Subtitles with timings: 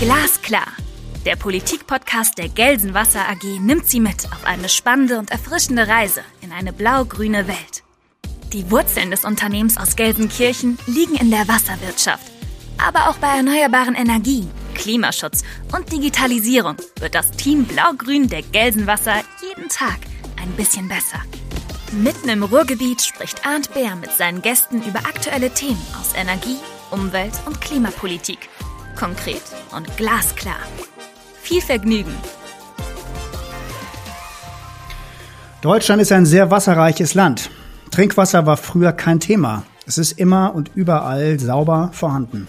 [0.00, 0.66] Glasklar.
[1.24, 6.50] Der Politikpodcast der Gelsenwasser AG nimmt Sie mit auf eine spannende und erfrischende Reise in
[6.50, 7.84] eine blau-grüne Welt.
[8.52, 12.32] Die Wurzeln des Unternehmens aus Gelsenkirchen liegen in der Wasserwirtschaft.
[12.84, 15.42] Aber auch bei erneuerbaren Energien, Klimaschutz
[15.76, 19.98] und Digitalisierung wird das Team Blau-Grün der Gelsenwasser jeden Tag
[20.40, 21.20] ein bisschen besser.
[21.92, 26.56] Mitten im Ruhrgebiet spricht Arndt Bär mit seinen Gästen über aktuelle Themen aus Energie,
[26.90, 28.48] Umwelt und Klimapolitik
[28.96, 29.42] konkret
[29.74, 30.56] und glasklar.
[31.42, 32.14] Viel Vergnügen!
[35.60, 37.50] Deutschland ist ein sehr wasserreiches Land.
[37.90, 39.64] Trinkwasser war früher kein Thema.
[39.86, 42.48] Es ist immer und überall sauber vorhanden.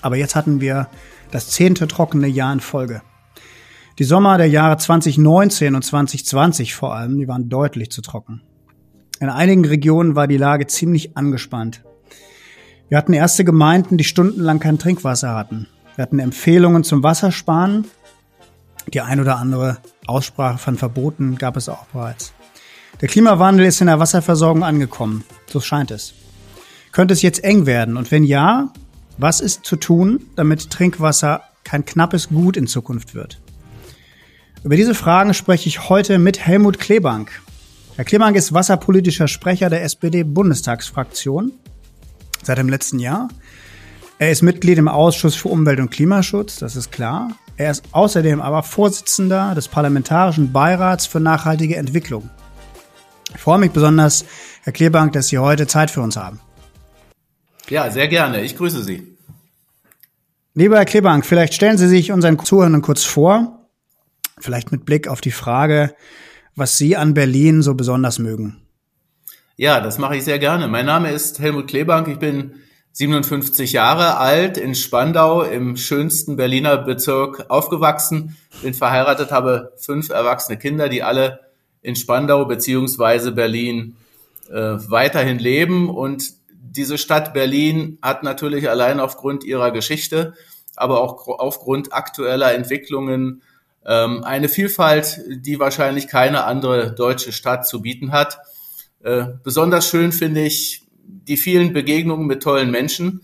[0.00, 0.88] Aber jetzt hatten wir
[1.30, 3.02] das zehnte trockene Jahr in Folge.
[3.98, 8.42] Die Sommer der Jahre 2019 und 2020 vor allem, die waren deutlich zu trocken.
[9.20, 11.82] In einigen Regionen war die Lage ziemlich angespannt.
[12.88, 15.66] Wir hatten erste Gemeinden, die stundenlang kein Trinkwasser hatten.
[15.96, 17.86] Wir hatten Empfehlungen zum Wassersparen.
[18.94, 22.32] Die ein oder andere Aussprache von Verboten gab es auch bereits.
[23.00, 25.24] Der Klimawandel ist in der Wasserversorgung angekommen.
[25.46, 26.14] So scheint es.
[26.92, 27.96] Könnte es jetzt eng werden?
[27.96, 28.72] Und wenn ja,
[29.18, 33.40] was ist zu tun, damit Trinkwasser kein knappes Gut in Zukunft wird?
[34.64, 37.42] Über diese Fragen spreche ich heute mit Helmut Klebank.
[37.96, 41.52] Herr Klebank ist wasserpolitischer Sprecher der SPD-Bundestagsfraktion
[42.42, 43.28] seit dem letzten Jahr.
[44.20, 47.36] Er ist Mitglied im Ausschuss für Umwelt und Klimaschutz, das ist klar.
[47.56, 52.30] Er ist außerdem aber Vorsitzender des Parlamentarischen Beirats für nachhaltige Entwicklung.
[53.34, 54.24] Ich freue mich besonders,
[54.62, 56.40] Herr Klebank, dass Sie heute Zeit für uns haben.
[57.70, 58.42] Ja, sehr gerne.
[58.42, 59.16] Ich grüße Sie.
[60.54, 63.68] Lieber Herr Klebank, vielleicht stellen Sie sich unseren Zuhörern kurz vor,
[64.40, 65.94] vielleicht mit Blick auf die Frage,
[66.56, 68.60] was Sie an Berlin so besonders mögen.
[69.56, 70.66] Ja, das mache ich sehr gerne.
[70.66, 72.08] Mein Name ist Helmut Klebank.
[72.08, 72.54] Ich bin
[72.92, 80.58] 57 Jahre alt, in Spandau im schönsten Berliner Bezirk aufgewachsen, bin verheiratet, habe fünf erwachsene
[80.58, 81.40] Kinder, die alle
[81.82, 83.96] in Spandau beziehungsweise Berlin
[84.50, 85.88] äh, weiterhin leben.
[85.90, 90.34] Und diese Stadt Berlin hat natürlich allein aufgrund ihrer Geschichte,
[90.76, 93.42] aber auch aufgrund aktueller Entwicklungen
[93.86, 98.38] ähm, eine Vielfalt, die wahrscheinlich keine andere deutsche Stadt zu bieten hat.
[99.02, 103.22] Äh, besonders schön finde ich die vielen Begegnungen mit tollen Menschen.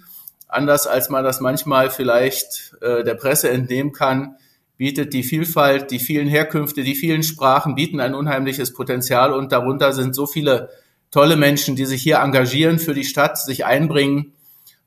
[0.49, 4.37] Anders als man das manchmal vielleicht äh, der Presse entnehmen kann,
[4.77, 9.93] bietet die Vielfalt, die vielen Herkünfte, die vielen Sprachen bieten ein unheimliches Potenzial und darunter
[9.93, 10.71] sind so viele
[11.15, 14.33] tolle Menschen, die sich hier engagieren für die Stadt, sich einbringen,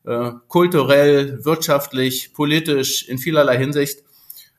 [0.06, 4.04] äh, kulturell, wirtschaftlich, politisch, in vielerlei Hinsicht.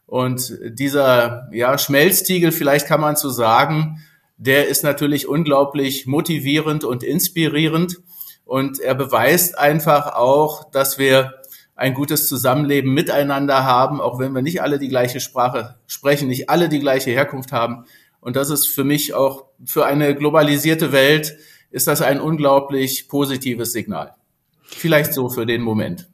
[0.06, 4.02] Und dieser ja, Schmelztiegel, vielleicht kann man so sagen,
[4.38, 7.98] der ist natürlich unglaublich motivierend und inspirierend.
[8.46, 11.34] Und er beweist einfach auch, dass wir
[11.76, 16.48] ein gutes Zusammenleben miteinander haben, auch wenn wir nicht alle die gleiche Sprache sprechen, nicht
[16.48, 17.84] alle die gleiche Herkunft haben.
[18.20, 21.36] Und das ist für mich auch für eine globalisierte Welt
[21.70, 24.14] ist das ein unglaublich positives Signal.
[24.62, 26.08] Vielleicht so für den Moment.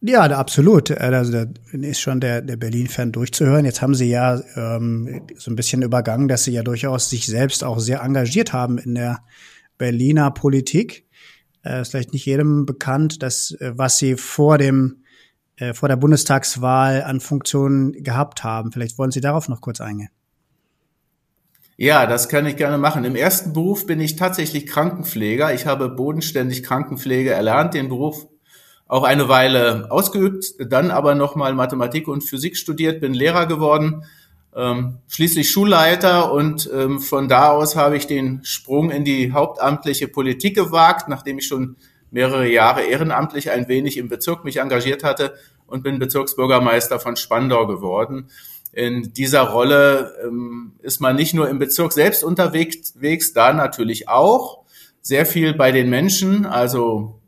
[0.00, 0.90] Ja, absolut.
[0.90, 3.64] Äh, also da ist schon der, der Berlin-Fan durchzuhören.
[3.64, 7.64] Jetzt haben Sie ja ähm, so ein bisschen übergangen, dass Sie ja durchaus sich selbst
[7.64, 9.20] auch sehr engagiert haben in der
[9.76, 11.06] Berliner Politik.
[11.64, 15.02] Äh, ist vielleicht nicht jedem bekannt, dass äh, was Sie vor dem
[15.56, 18.70] äh, vor der Bundestagswahl an Funktionen gehabt haben.
[18.70, 20.10] Vielleicht wollen Sie darauf noch kurz eingehen.
[21.80, 23.04] Ja, das kann ich gerne machen.
[23.04, 25.54] Im ersten Beruf bin ich tatsächlich Krankenpfleger.
[25.54, 28.26] Ich habe bodenständig Krankenpflege erlernt, den Beruf
[28.88, 34.02] auch eine Weile ausgeübt, dann aber nochmal Mathematik und Physik studiert, bin Lehrer geworden,
[34.56, 40.08] ähm, schließlich Schulleiter und ähm, von da aus habe ich den Sprung in die hauptamtliche
[40.08, 41.76] Politik gewagt, nachdem ich schon
[42.10, 45.34] mehrere Jahre ehrenamtlich ein wenig im Bezirk mich engagiert hatte
[45.68, 48.30] und bin Bezirksbürgermeister von Spandau geworden.
[48.78, 52.94] In dieser Rolle ähm, ist man nicht nur im Bezirk selbst unterwegs,
[53.34, 54.62] da natürlich auch
[55.00, 57.20] sehr viel bei den Menschen, also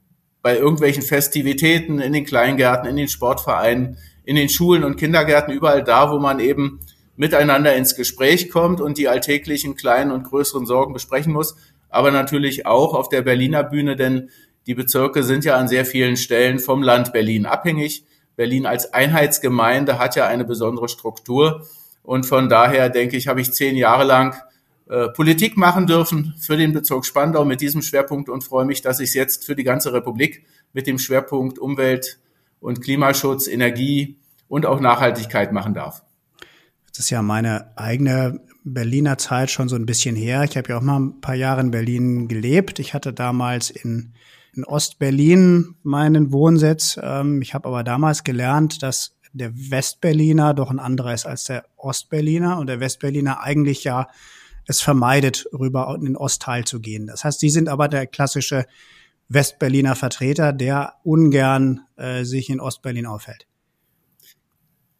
[0.43, 5.83] bei irgendwelchen Festivitäten, in den Kleingärten, in den Sportvereinen, in den Schulen und Kindergärten, überall
[5.83, 6.79] da, wo man eben
[7.17, 11.57] miteinander ins Gespräch kommt und die alltäglichen kleinen und größeren Sorgen besprechen muss,
[11.89, 14.31] aber natürlich auch auf der Berliner Bühne, denn
[14.69, 18.05] die Bezirke sind ja an sehr vielen Stellen vom Land Berlin abhängig.
[18.41, 21.67] Berlin als Einheitsgemeinde hat ja eine besondere Struktur
[22.03, 24.35] und von daher denke ich, habe ich zehn Jahre lang
[24.89, 28.99] äh, Politik machen dürfen für den Bezirk Spandau mit diesem Schwerpunkt und freue mich, dass
[28.99, 32.19] ich es jetzt für die ganze Republik mit dem Schwerpunkt Umwelt
[32.61, 34.17] und Klimaschutz, Energie
[34.49, 36.03] und auch Nachhaltigkeit machen darf.
[36.87, 40.45] Das ist ja meine eigene Berliner Zeit schon so ein bisschen her.
[40.45, 42.79] Ich habe ja auch mal ein paar Jahre in Berlin gelebt.
[42.79, 44.15] Ich hatte damals in,
[44.55, 46.99] in Ostberlin meinen Wohnsitz.
[47.03, 51.65] Ähm, ich habe aber damals gelernt, dass der Westberliner doch ein anderer ist als der
[51.77, 54.09] Ostberliner und der Westberliner eigentlich ja
[54.67, 57.07] es vermeidet, rüber in den Ostteil zu gehen.
[57.07, 58.67] Das heißt, sie sind aber der klassische
[59.29, 63.47] Westberliner Vertreter, der ungern äh, sich in Ostberlin aufhält.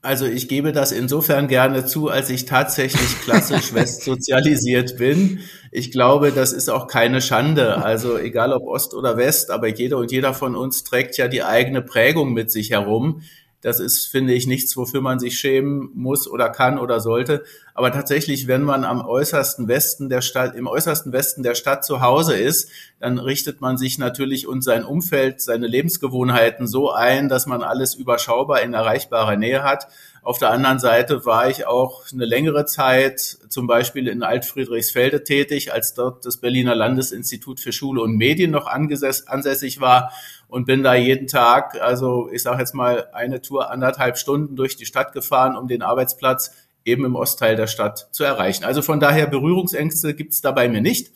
[0.03, 5.41] Also ich gebe das insofern gerne zu, als ich tatsächlich klassisch westsozialisiert bin.
[5.71, 7.85] Ich glaube, das ist auch keine Schande.
[7.85, 11.43] Also egal ob Ost oder West, aber jeder und jeder von uns trägt ja die
[11.43, 13.23] eigene Prägung mit sich herum.
[13.63, 17.45] Das ist, finde ich, nichts, wofür man sich schämen muss oder kann oder sollte.
[17.75, 22.01] Aber tatsächlich, wenn man am äußersten Westen der Stadt, im äußersten Westen der Stadt zu
[22.01, 22.71] Hause ist,
[23.01, 27.95] dann richtet man sich natürlich und sein Umfeld, seine Lebensgewohnheiten so ein, dass man alles
[27.95, 29.89] überschaubar in erreichbarer Nähe hat.
[30.23, 35.73] Auf der anderen Seite war ich auch eine längere Zeit zum Beispiel in Altfriedrichsfelde tätig,
[35.73, 40.13] als dort das Berliner Landesinstitut für Schule und Medien noch ansässig war
[40.51, 44.77] und bin da jeden Tag, also ich sage jetzt mal eine Tour anderthalb Stunden durch
[44.77, 46.53] die Stadt gefahren, um den Arbeitsplatz
[46.85, 48.65] eben im Ostteil der Stadt zu erreichen.
[48.65, 51.13] Also von daher Berührungsängste gibt es da bei mir nicht,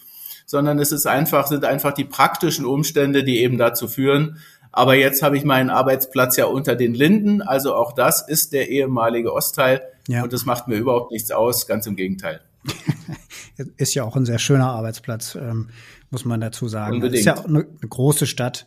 [0.47, 4.39] sondern es ist einfach, sind einfach die praktischen Umstände, die eben dazu führen.
[4.73, 8.69] Aber jetzt habe ich meinen Arbeitsplatz ja unter den Linden, also auch das ist der
[8.69, 10.23] ehemalige Ostteil ja.
[10.23, 12.41] und das macht mir überhaupt nichts aus, ganz im Gegenteil.
[13.77, 15.71] ist ja auch ein sehr schöner Arbeitsplatz, ähm,
[16.11, 16.97] muss man dazu sagen.
[16.97, 17.21] Unbedingt.
[17.21, 18.67] Ist ja auch eine große Stadt.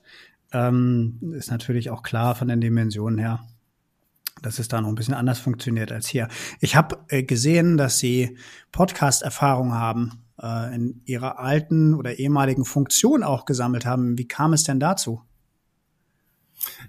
[0.53, 3.45] Ähm, ist natürlich auch klar von den Dimensionen her,
[4.41, 6.29] dass es da noch ein bisschen anders funktioniert als hier.
[6.61, 8.37] Ich habe äh, gesehen, dass Sie
[8.71, 14.17] Podcast-Erfahrung haben, äh, in Ihrer alten oder ehemaligen Funktion auch gesammelt haben.
[14.17, 15.21] Wie kam es denn dazu?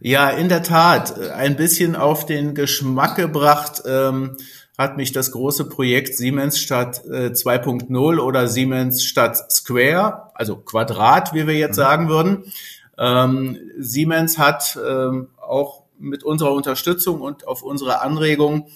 [0.00, 1.18] Ja, in der Tat.
[1.18, 4.36] Ein bisschen auf den Geschmack gebracht ähm,
[4.78, 11.34] hat mich das große Projekt Siemens statt äh, 2.0 oder Siemens statt Square, also Quadrat,
[11.34, 11.82] wie wir jetzt mhm.
[11.82, 12.44] sagen würden.
[12.98, 18.68] Ähm, Siemens hat ähm, auch mit unserer Unterstützung und auf unsere Anregung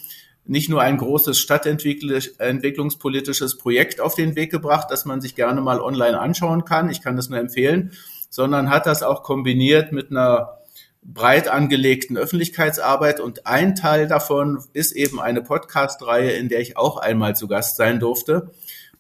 [0.44, 5.80] nicht nur ein großes stadtentwicklungspolitisches Projekt auf den Weg gebracht, das man sich gerne mal
[5.80, 6.90] online anschauen kann.
[6.90, 7.92] Ich kann das nur empfehlen,
[8.28, 10.58] sondern hat das auch kombiniert mit einer
[11.02, 16.96] breit angelegten Öffentlichkeitsarbeit und ein Teil davon ist eben eine Podcast-Reihe, in der ich auch
[16.96, 18.50] einmal zu Gast sein durfte.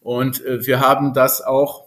[0.00, 1.84] Und äh, wir haben das auch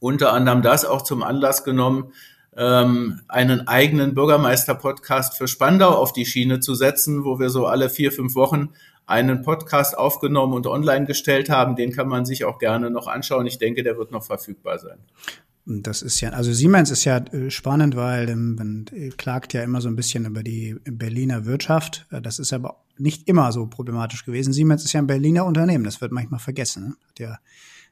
[0.00, 2.12] unter anderem das auch zum Anlass genommen,
[2.56, 7.88] ähm, einen eigenen Bürgermeister-Podcast für Spandau auf die Schiene zu setzen, wo wir so alle
[7.88, 8.70] vier, fünf Wochen
[9.06, 11.76] einen Podcast aufgenommen und online gestellt haben.
[11.76, 13.46] Den kann man sich auch gerne noch anschauen.
[13.46, 14.98] Ich denke, der wird noch verfügbar sein.
[15.64, 18.84] Das ist ja, also Siemens ist ja äh, spannend, weil ähm, man
[19.16, 22.06] klagt ja immer so ein bisschen über die Berliner Wirtschaft.
[22.10, 24.52] Äh, das ist aber nicht immer so problematisch gewesen.
[24.52, 26.88] Siemens ist ja ein Berliner Unternehmen, das wird manchmal vergessen.
[26.88, 26.94] Ne?
[27.08, 27.38] Hat ja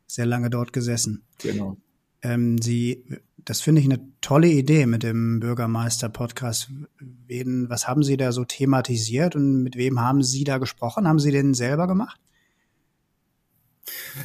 [0.06, 1.22] sehr lange dort gesessen.
[1.38, 1.76] Genau.
[2.22, 3.04] Ähm, Sie,
[3.44, 6.70] das finde ich eine tolle Idee mit dem Bürgermeister-Podcast.
[7.68, 11.08] Was haben Sie da so thematisiert und mit wem haben Sie da gesprochen?
[11.08, 12.20] Haben Sie den selber gemacht?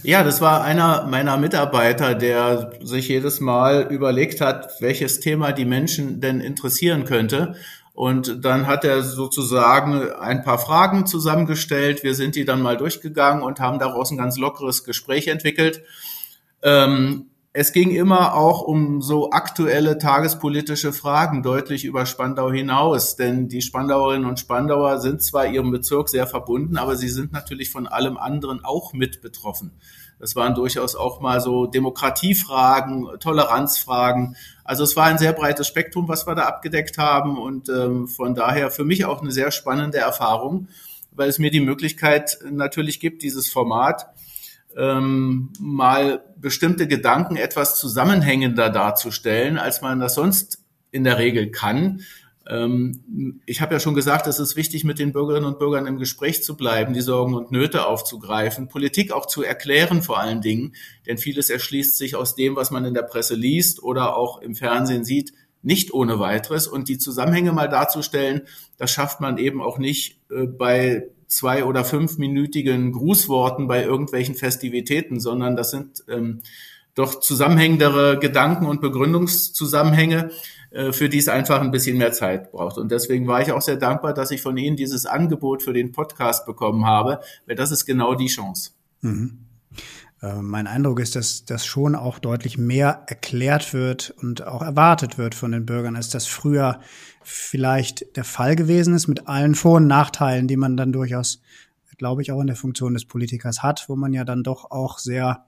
[0.04, 5.66] Ja, das war einer meiner Mitarbeiter, der sich jedes Mal überlegt hat, welches Thema die
[5.66, 7.56] Menschen denn interessieren könnte.
[7.94, 12.04] Und dann hat er sozusagen ein paar Fragen zusammengestellt.
[12.04, 15.82] Wir sind die dann mal durchgegangen und haben daraus ein ganz lockeres Gespräch entwickelt.
[16.62, 23.48] Ähm, es ging immer auch um so aktuelle tagespolitische Fragen deutlich über Spandau hinaus, denn
[23.48, 27.88] die Spandauerinnen und Spandauer sind zwar ihrem Bezirk sehr verbunden, aber sie sind natürlich von
[27.88, 29.72] allem anderen auch mit betroffen.
[30.20, 34.36] Das waren durchaus auch mal so Demokratiefragen, Toleranzfragen.
[34.66, 38.36] Also es war ein sehr breites Spektrum, was wir da abgedeckt haben und ähm, von
[38.36, 40.68] daher für mich auch eine sehr spannende Erfahrung,
[41.14, 44.10] weil es mir die Möglichkeit natürlich gibt, dieses Format
[44.78, 50.60] ähm, mal bestimmte Gedanken etwas zusammenhängender darzustellen, als man das sonst
[50.92, 52.02] in der Regel kann.
[52.48, 55.98] Ähm, ich habe ja schon gesagt, es ist wichtig, mit den Bürgerinnen und Bürgern im
[55.98, 60.76] Gespräch zu bleiben, die Sorgen und Nöte aufzugreifen, Politik auch zu erklären vor allen Dingen,
[61.08, 64.56] denn vieles erschließt sich aus dem, was man in der Presse liest oder auch im
[64.56, 66.68] Fernsehen sieht, nicht ohne weiteres.
[66.68, 68.42] Und die Zusammenhänge mal darzustellen,
[68.78, 75.20] das schafft man eben auch nicht äh, bei zwei- oder fünfminütigen Grußworten bei irgendwelchen Festivitäten,
[75.20, 76.42] sondern das sind ähm,
[76.96, 80.32] doch zusammenhängendere Gedanken und Begründungszusammenhänge,
[80.72, 82.78] äh, für die es einfach ein bisschen mehr Zeit braucht.
[82.78, 85.92] Und deswegen war ich auch sehr dankbar, dass ich von Ihnen dieses Angebot für den
[85.92, 88.72] Podcast bekommen habe, weil das ist genau die Chance.
[89.02, 89.45] Mhm.
[90.26, 95.18] Äh, mein Eindruck ist, dass das schon auch deutlich mehr erklärt wird und auch erwartet
[95.18, 96.80] wird von den Bürgern, als das früher
[97.24, 101.42] vielleicht der Fall gewesen ist, mit allen Vor- und Nachteilen, die man dann durchaus
[101.98, 105.00] glaube ich, auch in der Funktion des Politikers hat, wo man ja dann doch auch
[105.00, 105.46] sehr,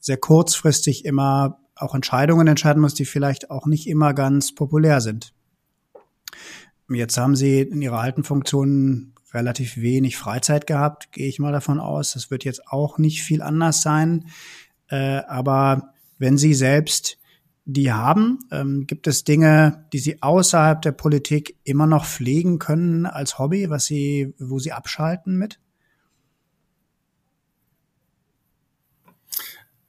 [0.00, 5.34] sehr kurzfristig immer auch Entscheidungen entscheiden muss, die vielleicht auch nicht immer ganz populär sind.
[6.88, 11.80] Jetzt haben Sie in Ihrer alten Funktion relativ wenig Freizeit gehabt, gehe ich mal davon
[11.80, 12.12] aus.
[12.12, 14.26] Das wird jetzt auch nicht viel anders sein.
[14.88, 17.18] Äh, aber wenn Sie selbst
[17.66, 23.06] die haben, ähm, gibt es Dinge, die Sie außerhalb der Politik immer noch pflegen können
[23.06, 25.58] als Hobby, was Sie, wo Sie abschalten mit?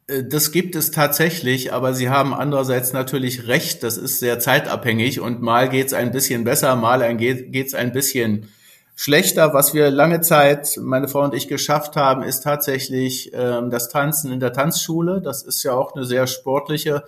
[0.07, 5.19] Äh, das gibt es tatsächlich, aber Sie haben andererseits natürlich recht, das ist sehr zeitabhängig
[5.19, 8.47] und mal geht es ein bisschen besser, mal geht es ein bisschen
[8.95, 9.53] schlechter.
[9.53, 14.31] Was wir lange Zeit, meine Frau und ich, geschafft haben, ist tatsächlich ähm, das Tanzen
[14.31, 15.21] in der Tanzschule.
[15.21, 17.03] Das ist ja auch eine sehr sportliche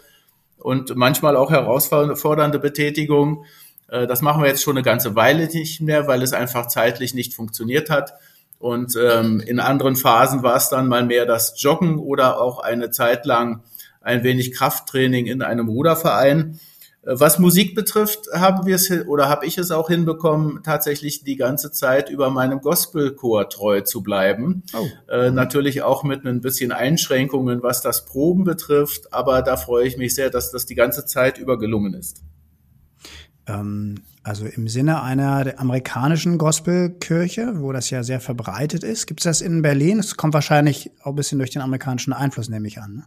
[0.58, 3.46] und manchmal auch herausfordernde Betätigung.
[3.88, 7.14] Äh, das machen wir jetzt schon eine ganze Weile nicht mehr, weil es einfach zeitlich
[7.14, 8.14] nicht funktioniert hat.
[8.60, 12.90] Und ähm, in anderen Phasen war es dann mal mehr das Joggen oder auch eine
[12.90, 13.62] Zeit lang
[14.02, 16.60] ein wenig Krafttraining in einem Ruderverein.
[17.10, 21.72] Was Musik betrifft, haben wir es oder habe ich es auch hinbekommen, tatsächlich die ganze
[21.72, 24.64] Zeit über meinem Gospelchor treu zu bleiben.
[24.74, 24.86] Oh.
[25.10, 29.96] Äh, natürlich auch mit ein bisschen Einschränkungen, was das Proben betrifft, aber da freue ich
[29.96, 32.24] mich sehr, dass das die ganze Zeit über gelungen ist.
[33.48, 39.08] Ähm, also im Sinne einer der amerikanischen Gospelkirche, wo das ja sehr verbreitet ist.
[39.08, 40.00] Gibt es das in Berlin?
[40.00, 42.96] Es kommt wahrscheinlich auch ein bisschen durch den amerikanischen Einfluss, nehme ich an.
[42.96, 43.04] Ne?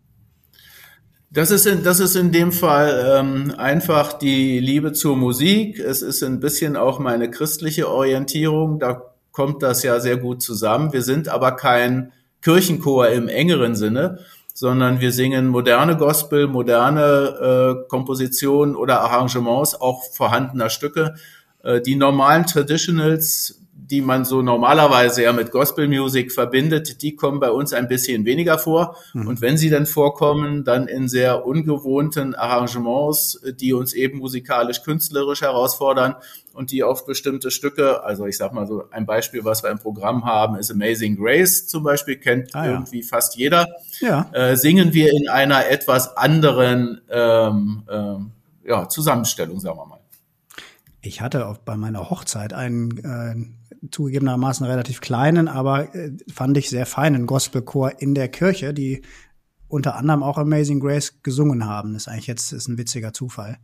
[1.32, 5.78] Das ist in, das ist in dem Fall ähm, einfach die Liebe zur Musik.
[5.78, 8.80] Es ist ein bisschen auch meine christliche Orientierung.
[8.80, 10.92] Da kommt das ja sehr gut zusammen.
[10.92, 12.10] Wir sind aber kein
[12.42, 14.18] Kirchenchor im engeren Sinne,
[14.54, 21.14] sondern wir singen moderne Gospel, moderne äh, Kompositionen oder Arrangements auch vorhandener Stücke.
[21.62, 27.40] Äh, die normalen Traditionals die man so normalerweise ja mit Gospel Music verbindet, die kommen
[27.40, 28.96] bei uns ein bisschen weniger vor.
[29.14, 29.26] Mhm.
[29.26, 35.42] Und wenn sie dann vorkommen, dann in sehr ungewohnten Arrangements, die uns eben musikalisch, künstlerisch
[35.42, 36.16] herausfordern
[36.52, 39.78] und die auf bestimmte Stücke, also ich sag mal so ein Beispiel, was wir im
[39.78, 42.72] Programm haben, ist Amazing Grace zum Beispiel, kennt ah, ja.
[42.72, 43.66] irgendwie fast jeder.
[44.00, 44.28] Ja.
[44.32, 48.30] Äh, singen wir in einer etwas anderen ähm, ähm,
[48.64, 50.00] ja, Zusammenstellung, sagen wir mal.
[51.02, 53.59] Ich hatte auch bei meiner Hochzeit einen äh,
[53.90, 59.02] zugegebenermaßen relativ kleinen, aber äh, fand ich sehr feinen Gospelchor in der Kirche, die
[59.68, 61.94] unter anderem auch Amazing Grace gesungen haben.
[61.94, 63.58] Das ist eigentlich jetzt ist ein witziger Zufall.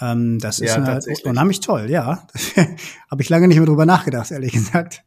[0.00, 2.26] Ähm, das ist ja, eine, unheimlich toll, ja.
[3.10, 5.04] Habe ich lange nicht mehr drüber nachgedacht, ehrlich gesagt.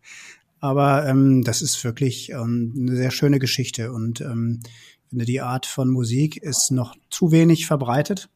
[0.60, 4.62] Aber ähm, das ist wirklich ähm, eine sehr schöne Geschichte und ähm,
[5.10, 8.30] finde, die Art von Musik ist noch zu wenig verbreitet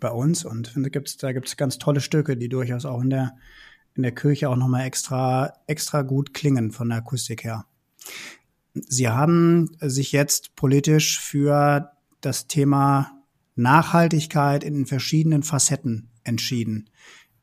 [0.00, 3.36] bei uns und finde, gibt's, da gibt's ganz tolle Stücke, die durchaus auch in der
[3.96, 7.64] in der Kirche auch nochmal extra, extra gut klingen von der Akustik her.
[8.74, 13.12] Sie haben sich jetzt politisch für das Thema
[13.54, 16.90] Nachhaltigkeit in den verschiedenen Facetten entschieden.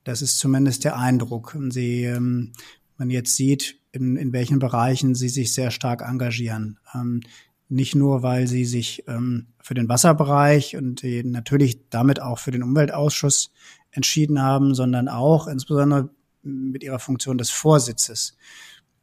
[0.03, 1.57] Das ist zumindest der Eindruck.
[1.69, 2.51] Sie, ähm,
[2.97, 6.79] man jetzt sieht, in, in welchen Bereichen Sie sich sehr stark engagieren.
[6.93, 7.21] Ähm,
[7.69, 12.61] nicht nur, weil Sie sich ähm, für den Wasserbereich und natürlich damit auch für den
[12.61, 13.51] Umweltausschuss
[13.91, 16.09] entschieden haben, sondern auch insbesondere
[16.43, 18.35] mit ihrer Funktion des Vorsitzes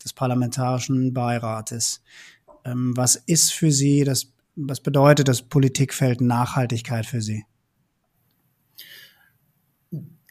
[0.02, 2.02] des Parlamentarischen Beirates.
[2.64, 7.44] Ähm, was ist für Sie das, was bedeutet das Politikfeld Nachhaltigkeit für Sie?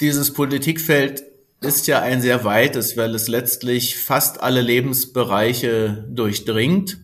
[0.01, 1.24] Dieses Politikfeld
[1.62, 6.98] ist ja ein sehr weites, weil es letztlich fast alle Lebensbereiche durchdringt.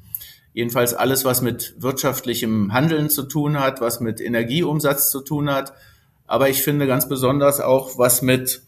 [0.53, 5.73] Jedenfalls alles, was mit wirtschaftlichem Handeln zu tun hat, was mit Energieumsatz zu tun hat.
[6.25, 8.64] Aber ich finde ganz besonders auch, was mit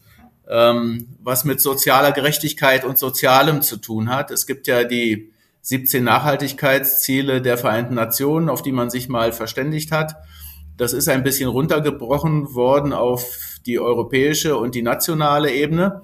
[0.48, 4.30] ähm, was mit sozialer Gerechtigkeit und Sozialem zu tun hat.
[4.30, 9.92] Es gibt ja die 17 Nachhaltigkeitsziele der Vereinten Nationen, auf die man sich mal verständigt
[9.92, 10.16] hat.
[10.76, 16.02] Das ist ein bisschen runtergebrochen worden auf die europäische und die nationale Ebene.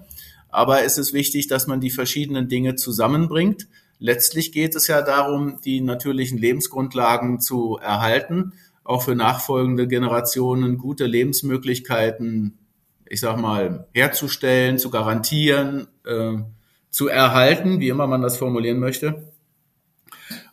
[0.51, 3.67] Aber es ist wichtig, dass man die verschiedenen Dinge zusammenbringt.
[3.99, 11.07] Letztlich geht es ja darum, die natürlichen Lebensgrundlagen zu erhalten, auch für nachfolgende Generationen gute
[11.07, 12.59] Lebensmöglichkeiten
[13.07, 16.39] ich sag mal, herzustellen, zu garantieren, äh,
[16.91, 19.33] zu erhalten, wie immer man das formulieren möchte.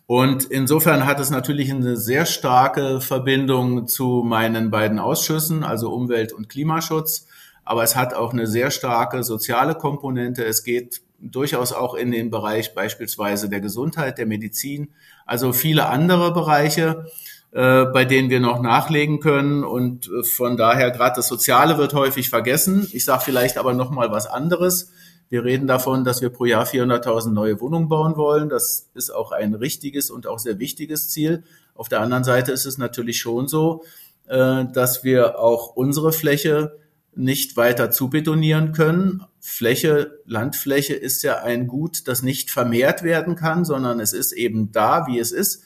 [0.07, 6.33] Und insofern hat es natürlich eine sehr starke Verbindung zu meinen beiden Ausschüssen, also Umwelt-
[6.33, 7.27] und Klimaschutz.
[7.63, 10.43] Aber es hat auch eine sehr starke soziale Komponente.
[10.43, 14.89] Es geht durchaus auch in den Bereich beispielsweise der Gesundheit, der Medizin,
[15.25, 17.05] also viele andere Bereiche
[17.51, 19.63] äh, bei denen wir noch nachlegen können.
[19.63, 22.87] Und äh, von daher, gerade das Soziale wird häufig vergessen.
[22.91, 24.91] Ich sage vielleicht aber noch mal was anderes.
[25.29, 28.49] Wir reden davon, dass wir pro Jahr 400.000 neue Wohnungen bauen wollen.
[28.49, 31.43] Das ist auch ein richtiges und auch sehr wichtiges Ziel.
[31.73, 33.83] Auf der anderen Seite ist es natürlich schon so,
[34.27, 36.77] äh, dass wir auch unsere Fläche
[37.13, 39.23] nicht weiter zubetonieren können.
[39.39, 44.71] Fläche, Landfläche ist ja ein Gut, das nicht vermehrt werden kann, sondern es ist eben
[44.71, 45.63] da, wie es ist.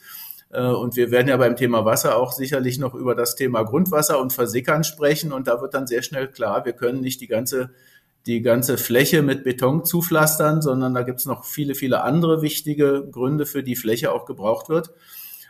[0.50, 4.20] Äh, und wir werden ja beim Thema Wasser auch sicherlich noch über das Thema Grundwasser
[4.20, 5.32] und Versickern sprechen.
[5.32, 7.70] Und da wird dann sehr schnell klar, wir können nicht die ganze
[8.26, 13.08] die ganze Fläche mit Beton zupflastern, sondern da gibt es noch viele, viele andere wichtige
[13.10, 14.90] Gründe, für die Fläche auch gebraucht wird.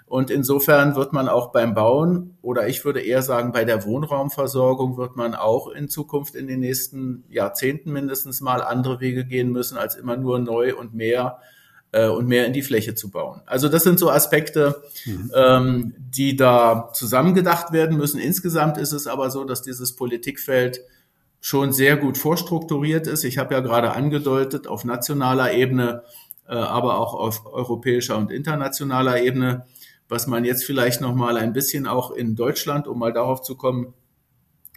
[0.04, 4.96] Und insofern wird man auch beim Bauen oder ich würde eher sagen, bei der Wohnraumversorgung
[4.98, 9.78] wird man auch in Zukunft in den nächsten Jahrzehnten mindestens mal andere Wege gehen müssen,
[9.78, 11.40] als immer nur neu und mehr
[11.93, 13.40] äh, und mehr in die Fläche zu bauen.
[13.47, 15.33] Also das sind so Aspekte, mhm.
[15.35, 18.21] ähm, die da zusammengedacht werden müssen.
[18.21, 20.81] Insgesamt ist es aber so, dass dieses Politikfeld
[21.40, 23.25] schon sehr gut vorstrukturiert ist.
[23.25, 26.02] Ich habe ja gerade angedeutet, auf nationaler Ebene,
[26.49, 29.64] äh, aber auch auf europäischer und internationaler Ebene,
[30.09, 33.57] was man jetzt vielleicht noch mal ein bisschen auch in Deutschland, um mal darauf zu
[33.57, 33.95] kommen,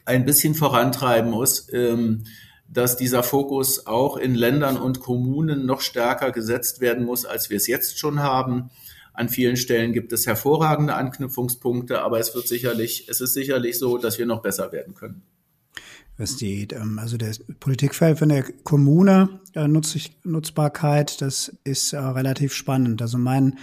[0.05, 2.23] ein bisschen vorantreiben muss, ähm,
[2.71, 7.57] dass dieser Fokus auch in Ländern und Kommunen noch stärker gesetzt werden muss, als wir
[7.57, 8.69] es jetzt schon haben.
[9.13, 13.97] An vielen Stellen gibt es hervorragende Anknüpfungspunkte, aber es wird sicherlich, es ist sicherlich so,
[13.97, 15.23] dass wir noch besser werden können
[16.19, 21.97] was die, ähm, also der Politikfeld von der Kommune, äh, Nutz Nutzbarkeit, das ist äh,
[21.97, 23.01] relativ spannend.
[23.01, 23.57] Also mein,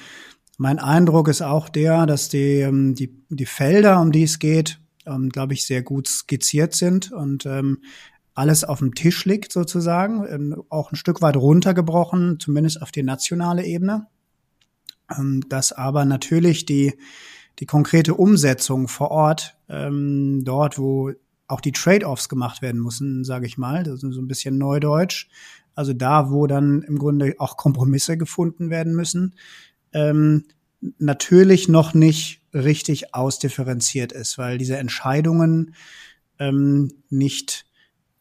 [0.57, 4.81] mein Eindruck ist auch der, dass die, ähm, die, die Felder, um die es geht,
[5.05, 7.47] ähm, glaube ich, sehr gut skizziert sind und
[8.37, 13.65] alles auf dem Tisch liegt sozusagen, auch ein Stück weit runtergebrochen, zumindest auf die nationale
[13.65, 14.07] Ebene.
[15.17, 16.95] Ähm, dass aber natürlich die,
[17.59, 21.13] die konkrete Umsetzung vor Ort, ähm, dort, wo
[21.49, 23.85] auch die Trade-offs gemacht werden müssen, sage ich mal.
[23.85, 25.29] Das ist so ein bisschen Neudeutsch.
[25.75, 29.35] Also da, wo dann im Grunde auch Kompromisse gefunden werden müssen,
[29.93, 30.45] ähm,
[30.99, 35.75] natürlich noch nicht richtig ausdifferenziert ist, weil diese Entscheidungen
[37.09, 37.66] nicht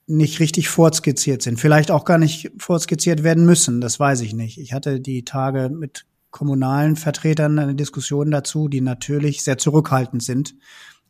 [0.07, 1.59] nicht richtig vorskizziert sind.
[1.59, 4.59] Vielleicht auch gar nicht vorskizziert werden müssen, das weiß ich nicht.
[4.59, 10.55] Ich hatte die Tage mit kommunalen Vertretern eine Diskussion dazu, die natürlich sehr zurückhaltend sind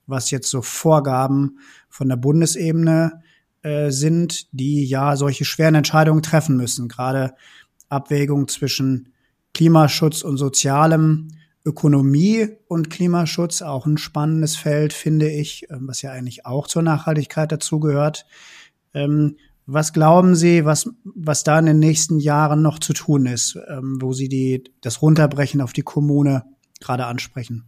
[0.07, 3.23] was jetzt so Vorgaben von der Bundesebene
[3.61, 6.87] äh, sind, die ja solche schweren Entscheidungen treffen müssen.
[6.87, 7.33] Gerade
[7.89, 9.13] Abwägung zwischen
[9.53, 11.29] Klimaschutz und sozialem,
[11.65, 16.83] Ökonomie und Klimaschutz, auch ein spannendes Feld, finde ich, äh, was ja eigentlich auch zur
[16.83, 18.25] Nachhaltigkeit dazugehört.
[18.95, 23.57] Ähm, was glauben Sie, was, was da in den nächsten Jahren noch zu tun ist,
[23.67, 26.45] ähm, wo Sie die, das Runterbrechen auf die Kommune
[26.79, 27.65] gerade ansprechen?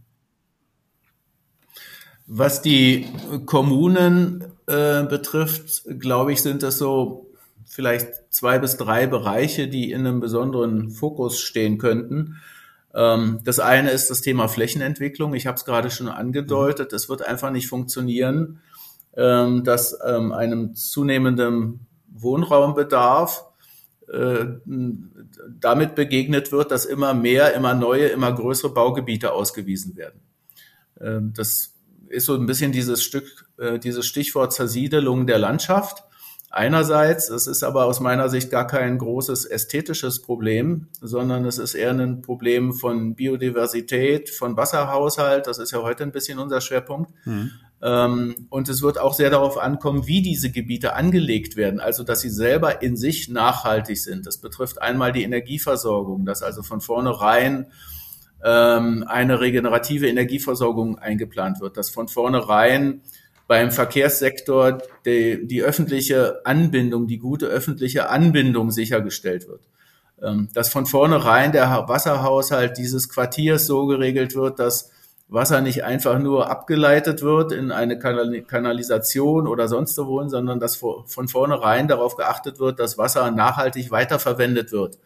[2.26, 3.06] Was die
[3.46, 7.30] Kommunen äh, betrifft, glaube ich, sind das so
[7.64, 12.36] vielleicht zwei bis drei Bereiche, die in einem besonderen Fokus stehen könnten.
[12.94, 15.34] Ähm, das eine ist das Thema Flächenentwicklung.
[15.34, 16.92] Ich habe es gerade schon angedeutet.
[16.92, 18.60] Es wird einfach nicht funktionieren,
[19.16, 23.44] ähm, dass ähm, einem zunehmenden Wohnraumbedarf
[24.08, 24.46] äh,
[25.60, 30.20] damit begegnet wird, dass immer mehr, immer neue, immer größere Baugebiete ausgewiesen werden.
[31.00, 31.74] Ähm, das
[32.08, 36.04] ist so ein bisschen dieses Stück, äh, dieses Stichwort Zersiedelung der Landschaft.
[36.50, 41.74] Einerseits, es ist aber aus meiner Sicht gar kein großes ästhetisches Problem, sondern es ist
[41.74, 45.46] eher ein Problem von Biodiversität, von Wasserhaushalt.
[45.46, 47.12] Das ist ja heute ein bisschen unser Schwerpunkt.
[47.26, 47.50] Mhm.
[47.80, 52.20] Ähm, und es wird auch sehr darauf ankommen, wie diese Gebiete angelegt werden, also dass
[52.20, 54.26] sie selber in sich nachhaltig sind.
[54.26, 57.66] Das betrifft einmal die Energieversorgung, dass also von vornherein
[58.44, 63.02] ähm, eine regenerative Energieversorgung eingeplant wird, dass von vornherein
[63.46, 69.62] beim Verkehrssektor die, die öffentliche Anbindung, die gute öffentliche Anbindung sichergestellt wird.
[70.20, 74.90] Ähm, dass von vornherein der Wasserhaushalt dieses Quartiers so geregelt wird, dass
[75.28, 81.28] Wasser nicht einfach nur abgeleitet wird in eine Kanalisation oder sonst wo, sondern dass von
[81.28, 84.98] vornherein darauf geachtet wird, dass Wasser nachhaltig weiterverwendet wird.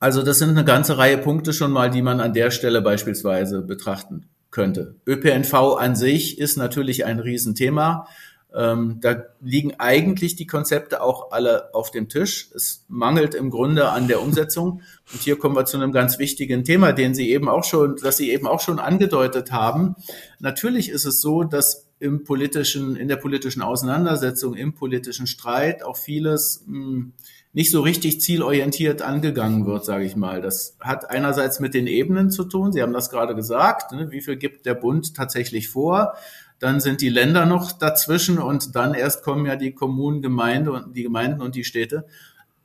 [0.00, 3.62] Also das sind eine ganze Reihe Punkte schon mal, die man an der Stelle beispielsweise
[3.62, 4.94] betrachten könnte.
[5.06, 8.06] ÖPNV an sich ist natürlich ein Riesenthema.
[8.54, 12.50] Ähm, da liegen eigentlich die Konzepte auch alle auf dem Tisch.
[12.54, 14.82] Es mangelt im Grunde an der Umsetzung.
[15.12, 18.16] Und hier kommen wir zu einem ganz wichtigen Thema, den Sie eben auch schon, das
[18.16, 19.96] Sie eben auch schon angedeutet haben.
[20.38, 25.96] Natürlich ist es so, dass im politischen, in der politischen Auseinandersetzung, im politischen Streit auch
[25.96, 27.12] vieles mh, hm,
[27.52, 30.40] nicht so richtig zielorientiert angegangen wird, sage ich mal.
[30.40, 32.72] Das hat einerseits mit den Ebenen zu tun.
[32.72, 33.92] Sie haben das gerade gesagt.
[33.92, 34.10] Ne?
[34.10, 36.14] Wie viel gibt der Bund tatsächlich vor?
[36.58, 40.96] Dann sind die Länder noch dazwischen und dann erst kommen ja die Kommunen, Gemeinde und
[40.96, 42.06] die Gemeinden und die Städte.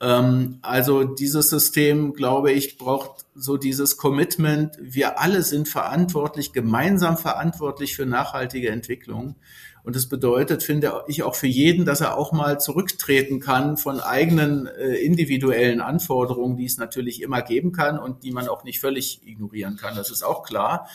[0.02, 4.78] Ähm, also dieses System, glaube ich, braucht so dieses Commitment.
[4.82, 9.36] Wir alle sind verantwortlich, gemeinsam verantwortlich für nachhaltige Entwicklung.
[9.84, 14.00] Und das bedeutet, finde ich, auch für jeden, dass er auch mal zurücktreten kann von
[14.00, 18.80] eigenen äh, individuellen Anforderungen, die es natürlich immer geben kann und die man auch nicht
[18.80, 19.96] völlig ignorieren kann.
[19.96, 20.88] Das ist auch klar.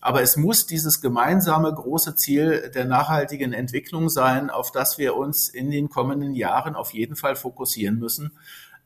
[0.00, 5.48] Aber es muss dieses gemeinsame große Ziel der nachhaltigen Entwicklung sein, auf das wir uns
[5.48, 8.32] in den kommenden Jahren auf jeden Fall fokussieren müssen.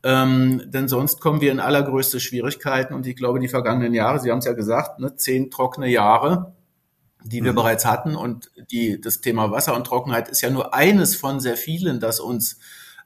[0.02, 2.94] Ähm, denn sonst kommen wir in allergrößte Schwierigkeiten.
[2.94, 6.52] Und ich glaube, die vergangenen Jahre, Sie haben es ja gesagt, ne, zehn trockene Jahre,
[7.24, 7.56] die wir mhm.
[7.56, 8.16] bereits hatten.
[8.16, 12.20] Und die, das Thema Wasser und Trockenheit ist ja nur eines von sehr vielen, das
[12.20, 12.58] uns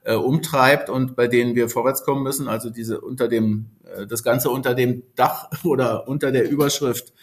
[0.03, 2.47] äh, umtreibt und bei denen wir vorwärts kommen müssen.
[2.47, 7.13] Also diese unter dem, äh, das Ganze unter dem Dach oder unter der Überschrift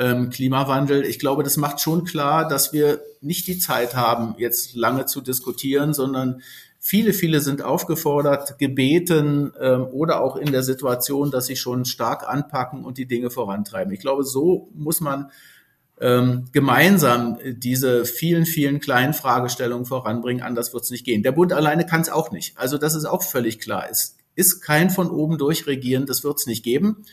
[0.00, 1.04] ähm, Klimawandel.
[1.04, 5.20] Ich glaube, das macht schon klar, dass wir nicht die Zeit haben, jetzt lange zu
[5.20, 6.40] diskutieren, sondern
[6.78, 12.26] viele, viele sind aufgefordert, gebeten ähm, oder auch in der Situation, dass sie schon stark
[12.26, 13.92] anpacken und die Dinge vorantreiben.
[13.92, 15.30] Ich glaube, so muss man
[16.00, 20.42] ähm, gemeinsam diese vielen, vielen kleinen Fragestellungen voranbringen.
[20.42, 21.22] Anders wird es nicht gehen.
[21.22, 22.56] Der Bund alleine kann es auch nicht.
[22.56, 23.86] Also das ist auch völlig klar.
[23.90, 27.04] Es ist kein von oben durchregieren, das wird es nicht geben.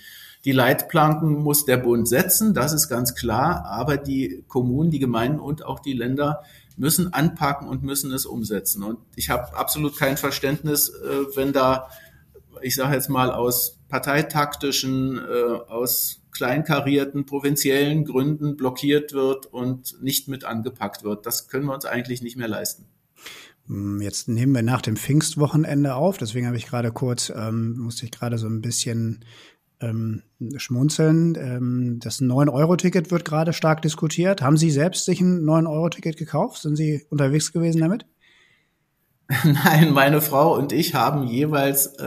[0.46, 5.40] Die Leitplanken muss der Bund setzen, das ist ganz klar, aber die Kommunen, die Gemeinden
[5.40, 6.44] und auch die Länder
[6.78, 8.84] müssen anpacken und müssen es umsetzen.
[8.84, 11.90] Und ich habe absolut kein Verständnis, äh, wenn da,
[12.62, 20.28] ich sage jetzt mal, aus parteitaktischen, äh, aus kleinkarierten, provinziellen Gründen blockiert wird und nicht
[20.28, 21.26] mit angepackt wird.
[21.26, 22.86] Das können wir uns eigentlich nicht mehr leisten.
[23.66, 28.06] Hm, jetzt nehmen wir nach dem Pfingstwochenende auf, deswegen habe ich gerade kurz, ähm, musste
[28.06, 29.26] ich gerade so ein bisschen
[29.82, 30.24] ähm,
[30.58, 31.36] schmunzeln.
[31.36, 34.42] Ähm, das 9-Euro-Ticket wird gerade stark diskutiert.
[34.42, 36.62] Haben Sie selbst sich ein 9-Euro-Ticket gekauft?
[36.62, 38.06] Sind Sie unterwegs gewesen damit?
[39.44, 42.04] Nein, meine Frau und ich haben jeweils äh,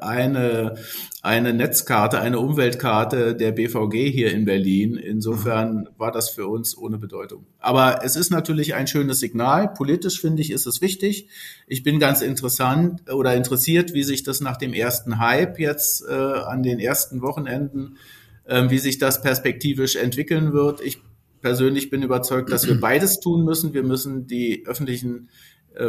[0.00, 0.74] eine,
[1.22, 4.96] eine Netzkarte, eine Umweltkarte der BVG hier in Berlin.
[4.96, 7.46] Insofern war das für uns ohne Bedeutung.
[7.60, 9.68] Aber es ist natürlich ein schönes Signal.
[9.72, 11.28] Politisch finde ich, ist es wichtig.
[11.68, 16.12] Ich bin ganz interessant oder interessiert, wie sich das nach dem ersten Hype jetzt äh,
[16.12, 17.98] an den ersten Wochenenden,
[18.46, 20.80] äh, wie sich das perspektivisch entwickeln wird.
[20.80, 20.98] Ich
[21.40, 23.74] persönlich bin überzeugt, dass wir beides tun müssen.
[23.74, 25.28] Wir müssen die öffentlichen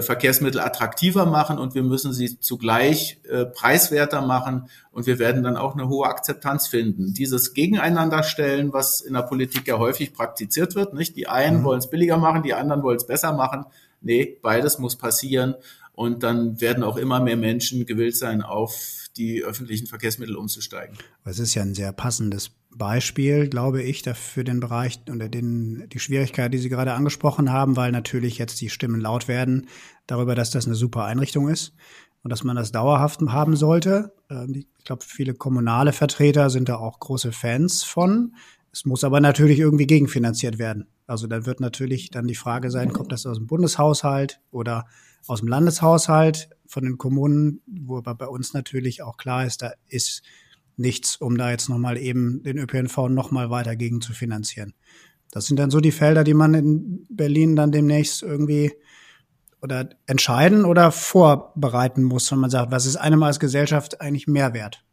[0.01, 5.57] Verkehrsmittel attraktiver machen und wir müssen sie zugleich äh, preiswerter machen und wir werden dann
[5.57, 7.13] auch eine hohe Akzeptanz finden.
[7.13, 11.15] Dieses Gegeneinanderstellen, was in der Politik ja häufig praktiziert wird, nicht?
[11.15, 11.63] Die einen mhm.
[11.63, 13.65] wollen es billiger machen, die anderen wollen es besser machen.
[14.01, 15.55] Nee, beides muss passieren
[15.93, 20.97] und dann werden auch immer mehr Menschen gewillt sein, auf die öffentlichen Verkehrsmittel umzusteigen.
[21.23, 25.99] Es ist ja ein sehr passendes Beispiel, glaube ich, für den Bereich oder den, die
[25.99, 29.67] Schwierigkeit, die Sie gerade angesprochen haben, weil natürlich jetzt die Stimmen laut werden
[30.07, 31.73] darüber, dass das eine super Einrichtung ist
[32.23, 34.13] und dass man das dauerhaft haben sollte.
[34.29, 38.35] Ähm, ich glaube, viele kommunale Vertreter sind da auch große Fans von.
[38.71, 40.87] Es muss aber natürlich irgendwie gegenfinanziert werden.
[41.07, 44.85] Also da wird natürlich dann die Frage sein, kommt das aus dem Bundeshaushalt oder
[45.27, 49.73] aus dem Landeshaushalt von den Kommunen, wo aber bei uns natürlich auch klar ist, da
[49.87, 50.23] ist
[50.77, 54.73] nichts, um da jetzt nochmal eben den ÖPNV nochmal weiter gegen zu finanzieren.
[55.31, 58.71] Das sind dann so die Felder, die man in Berlin dann demnächst irgendwie
[59.61, 64.53] oder entscheiden oder vorbereiten muss, wenn man sagt, was ist einem als Gesellschaft eigentlich mehr
[64.53, 64.83] wert?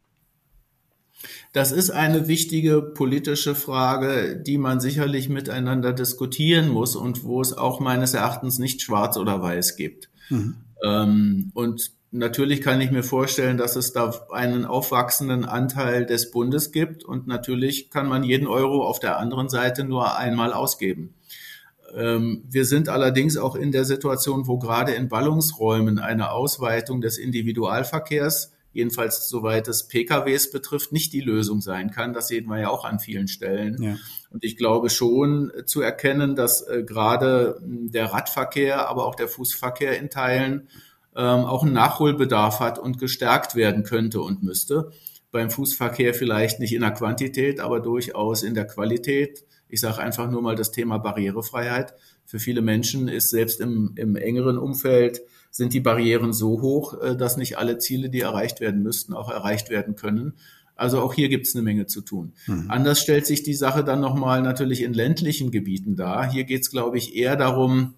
[1.53, 7.53] Das ist eine wichtige politische Frage, die man sicherlich miteinander diskutieren muss und wo es
[7.53, 10.09] auch meines Erachtens nicht schwarz oder weiß gibt.
[10.29, 10.55] Mhm.
[10.83, 16.71] Ähm, und natürlich kann ich mir vorstellen, dass es da einen aufwachsenden Anteil des Bundes
[16.71, 21.15] gibt und natürlich kann man jeden Euro auf der anderen Seite nur einmal ausgeben.
[21.95, 27.17] Ähm, wir sind allerdings auch in der Situation, wo gerade in Ballungsräumen eine Ausweitung des
[27.17, 32.13] Individualverkehrs jedenfalls soweit es PKWs betrifft, nicht die Lösung sein kann.
[32.13, 33.81] Das sehen wir ja auch an vielen Stellen.
[33.81, 33.95] Ja.
[34.31, 39.97] Und ich glaube schon zu erkennen, dass äh, gerade der Radverkehr, aber auch der Fußverkehr
[39.99, 40.67] in Teilen
[41.15, 44.91] ähm, auch einen Nachholbedarf hat und gestärkt werden könnte und müsste.
[45.31, 49.45] Beim Fußverkehr vielleicht nicht in der Quantität, aber durchaus in der Qualität.
[49.67, 51.93] Ich sage einfach nur mal das Thema Barrierefreiheit.
[52.25, 57.15] Für viele Menschen ist selbst im, im engeren Umfeld sind die Barrieren so hoch, äh,
[57.15, 60.33] dass nicht alle Ziele, die erreicht werden müssten, auch erreicht werden können.
[60.75, 62.33] Also auch hier gibt es eine Menge zu tun.
[62.47, 62.65] Mhm.
[62.69, 66.29] Anders stellt sich die Sache dann nochmal natürlich in ländlichen Gebieten dar.
[66.29, 67.93] Hier geht es, glaube ich, eher darum,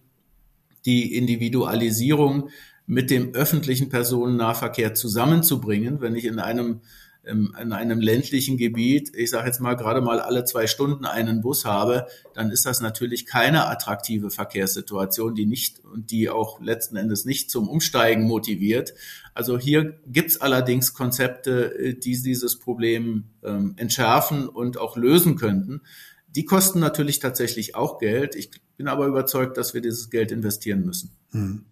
[0.85, 2.49] die Individualisierung
[2.87, 6.01] mit dem öffentlichen Personennahverkehr zusammenzubringen.
[6.01, 6.81] Wenn ich in einem
[7.25, 11.65] in einem ländlichen Gebiet, ich sage jetzt mal gerade mal alle zwei Stunden einen Bus
[11.65, 17.25] habe, dann ist das natürlich keine attraktive Verkehrssituation, die nicht und die auch letzten Endes
[17.25, 18.93] nicht zum Umsteigen motiviert.
[19.33, 25.81] Also hier gibt's allerdings Konzepte, äh, die dieses Problem ähm, entschärfen und auch lösen könnten.
[26.27, 28.35] Die kosten natürlich tatsächlich auch Geld.
[28.35, 31.11] Ich bin aber überzeugt, dass wir dieses Geld investieren müssen.
[31.31, 31.65] Hm.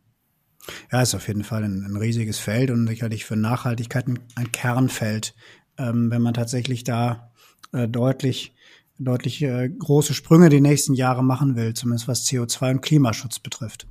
[0.91, 4.51] Ja, ist auf jeden Fall ein, ein, riesiges Feld und sicherlich für Nachhaltigkeit ein, ein
[4.51, 5.35] Kernfeld,
[5.77, 7.31] ähm, wenn man tatsächlich da
[7.73, 8.53] äh, deutlich,
[8.97, 13.87] deutlich äh, große Sprünge die nächsten Jahre machen will, zumindest was CO2 und Klimaschutz betrifft.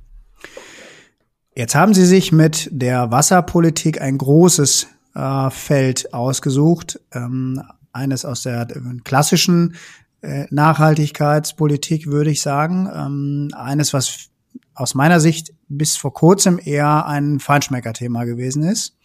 [1.55, 8.41] Jetzt haben Sie sich mit der Wasserpolitik ein großes äh, Feld ausgesucht, ähm, eines aus
[8.41, 8.65] der
[9.03, 9.75] klassischen
[10.21, 14.29] äh, Nachhaltigkeitspolitik, würde ich sagen, ähm, eines, was
[14.73, 18.97] aus meiner Sicht bis vor kurzem eher ein Feinschmecker-Thema gewesen ist.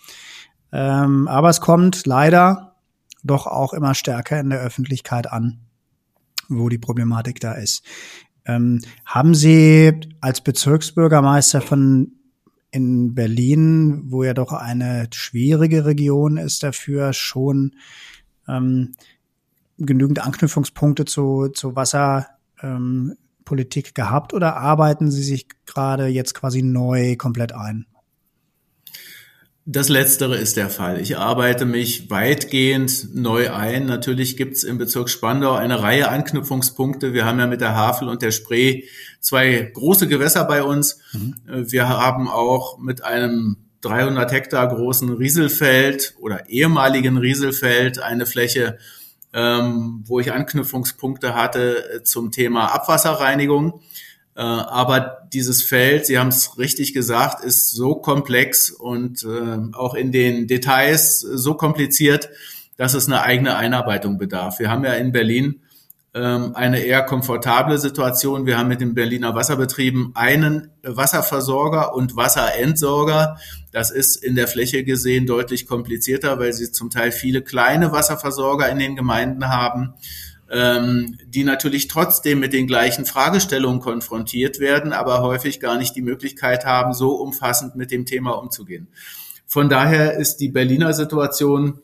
[0.72, 2.76] Ähm, aber es kommt leider
[3.24, 5.60] doch auch immer stärker in der Öffentlichkeit an,
[6.48, 7.84] wo die Problematik da ist.
[8.44, 12.12] Ähm, haben Sie als Bezirksbürgermeister von
[12.70, 17.74] in Berlin, wo ja doch eine schwierige Region ist dafür, schon
[18.46, 18.94] ähm,
[19.78, 22.26] genügend Anknüpfungspunkte zu, zu Wasser
[22.62, 23.16] ähm,
[23.48, 27.86] Politik gehabt oder arbeiten Sie sich gerade jetzt quasi neu komplett ein?
[29.64, 31.00] Das Letztere ist der Fall.
[31.00, 33.86] Ich arbeite mich weitgehend neu ein.
[33.86, 37.14] Natürlich gibt es im Bezirk Spandau eine Reihe Anknüpfungspunkte.
[37.14, 38.84] Wir haben ja mit der Havel und der Spree
[39.20, 41.00] zwei große Gewässer bei uns.
[41.12, 41.34] Mhm.
[41.46, 48.78] Wir haben auch mit einem 300 Hektar großen Rieselfeld oder ehemaligen Rieselfeld eine Fläche
[49.38, 53.80] ähm, wo ich Anknüpfungspunkte hatte äh, zum Thema Abwasserreinigung.
[54.34, 59.94] Äh, aber dieses Feld, Sie haben es richtig gesagt, ist so komplex und äh, auch
[59.94, 62.30] in den Details so kompliziert,
[62.76, 64.58] dass es eine eigene Einarbeitung bedarf.
[64.58, 65.60] Wir haben ja in Berlin
[66.24, 68.46] eine eher komfortable Situation.
[68.46, 73.38] Wir haben mit den Berliner Wasserbetrieben einen Wasserversorger und Wasserentsorger.
[73.72, 78.68] Das ist in der Fläche gesehen deutlich komplizierter, weil sie zum Teil viele kleine Wasserversorger
[78.68, 79.94] in den Gemeinden haben,
[80.50, 86.02] ähm, die natürlich trotzdem mit den gleichen Fragestellungen konfrontiert werden, aber häufig gar nicht die
[86.02, 88.88] Möglichkeit haben, so umfassend mit dem Thema umzugehen.
[89.46, 91.80] Von daher ist die Berliner Situation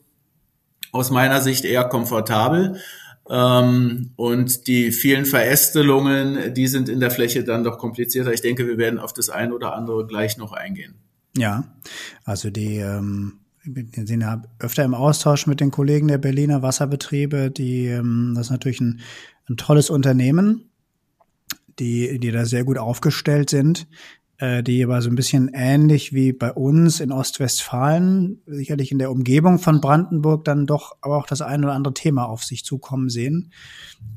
[0.91, 2.79] aus meiner Sicht eher komfortabel.
[3.29, 8.33] Ähm, und die vielen Verästelungen, die sind in der Fläche dann doch komplizierter.
[8.33, 10.95] Ich denke, wir werden auf das eine oder andere gleich noch eingehen.
[11.35, 11.65] Ja,
[12.23, 17.51] also die, ähm, wir sind ja öfter im Austausch mit den Kollegen der Berliner Wasserbetriebe,
[17.51, 19.01] die, ähm, das ist natürlich ein,
[19.49, 20.69] ein tolles Unternehmen,
[21.79, 23.87] die, die da sehr gut aufgestellt sind
[24.41, 29.59] die aber so ein bisschen ähnlich wie bei uns in Ostwestfalen, sicherlich in der Umgebung
[29.59, 33.53] von Brandenburg, dann doch aber auch das ein oder andere Thema auf sich zukommen sehen,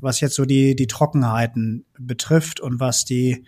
[0.01, 3.45] was jetzt so die, die Trockenheiten betrifft und was die,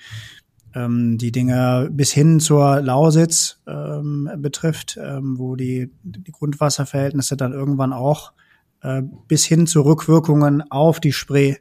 [0.74, 7.52] ähm, die Dinge bis hin zur Lausitz ähm, betrifft, ähm, wo die, die Grundwasserverhältnisse dann
[7.52, 8.32] irgendwann auch
[8.82, 11.58] äh, bis hin zu Rückwirkungen auf die Spree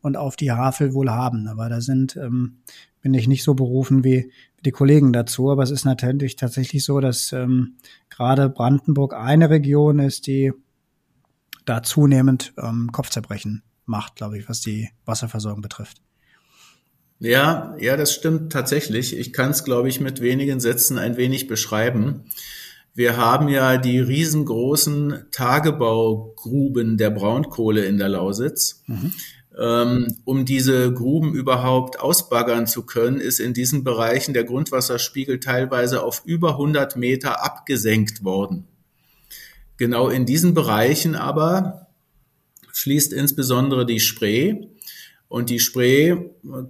[0.00, 1.46] und auf die Havel wohl haben.
[1.46, 2.58] Aber da sind ähm,
[3.02, 4.32] bin ich nicht so berufen wie
[4.64, 5.50] die Kollegen dazu.
[5.50, 7.76] Aber es ist natürlich tatsächlich so, dass ähm,
[8.10, 10.52] gerade Brandenburg eine Region ist, die
[11.64, 16.00] da zunehmend ähm, Kopfzerbrechen macht, glaube ich, was die Wasserversorgung betrifft.
[17.18, 19.16] Ja, ja, das stimmt tatsächlich.
[19.16, 22.24] Ich kann es, glaube ich, mit wenigen Sätzen ein wenig beschreiben.
[22.94, 28.82] Wir haben ja die riesengroßen Tagebaugruben der Braunkohle in der Lausitz.
[28.86, 29.12] Mhm.
[29.58, 36.02] Ähm, um diese Gruben überhaupt ausbaggern zu können, ist in diesen Bereichen der Grundwasserspiegel teilweise
[36.02, 38.68] auf über 100 Meter abgesenkt worden.
[39.76, 41.88] Genau in diesen Bereichen aber
[42.72, 44.66] fließt insbesondere die Spree.
[45.28, 46.16] Und die Spree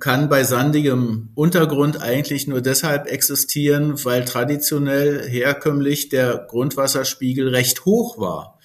[0.01, 8.19] kann bei sandigem Untergrund eigentlich nur deshalb existieren, weil traditionell herkömmlich der Grundwasserspiegel recht hoch
[8.19, 8.60] war.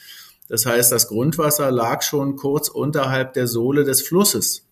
[0.47, 4.63] Das heißt, das Grundwasser lag schon kurz unterhalb der Sohle des Flusses.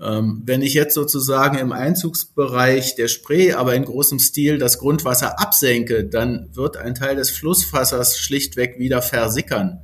[0.00, 5.40] Ähm, wenn ich jetzt sozusagen im Einzugsbereich der Spree, aber in großem Stil das Grundwasser
[5.40, 9.80] absenke, dann wird ein Teil des Flusswassers schlichtweg wieder versickern.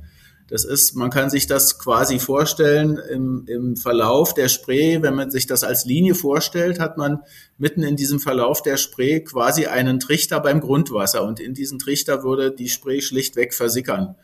[0.49, 5.31] Das ist, man kann sich das quasi vorstellen im, im Verlauf der Spree, wenn man
[5.31, 7.21] sich das als Linie vorstellt, hat man
[7.57, 12.23] mitten in diesem Verlauf der Spree quasi einen Trichter beim Grundwasser und in diesen Trichter
[12.23, 14.15] würde die Spree schlichtweg versickern.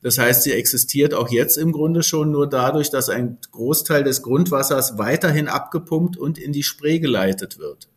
[0.00, 4.22] Das heißt, sie existiert auch jetzt im Grunde schon nur dadurch, dass ein Großteil des
[4.22, 7.88] Grundwassers weiterhin abgepumpt und in die Spree geleitet wird.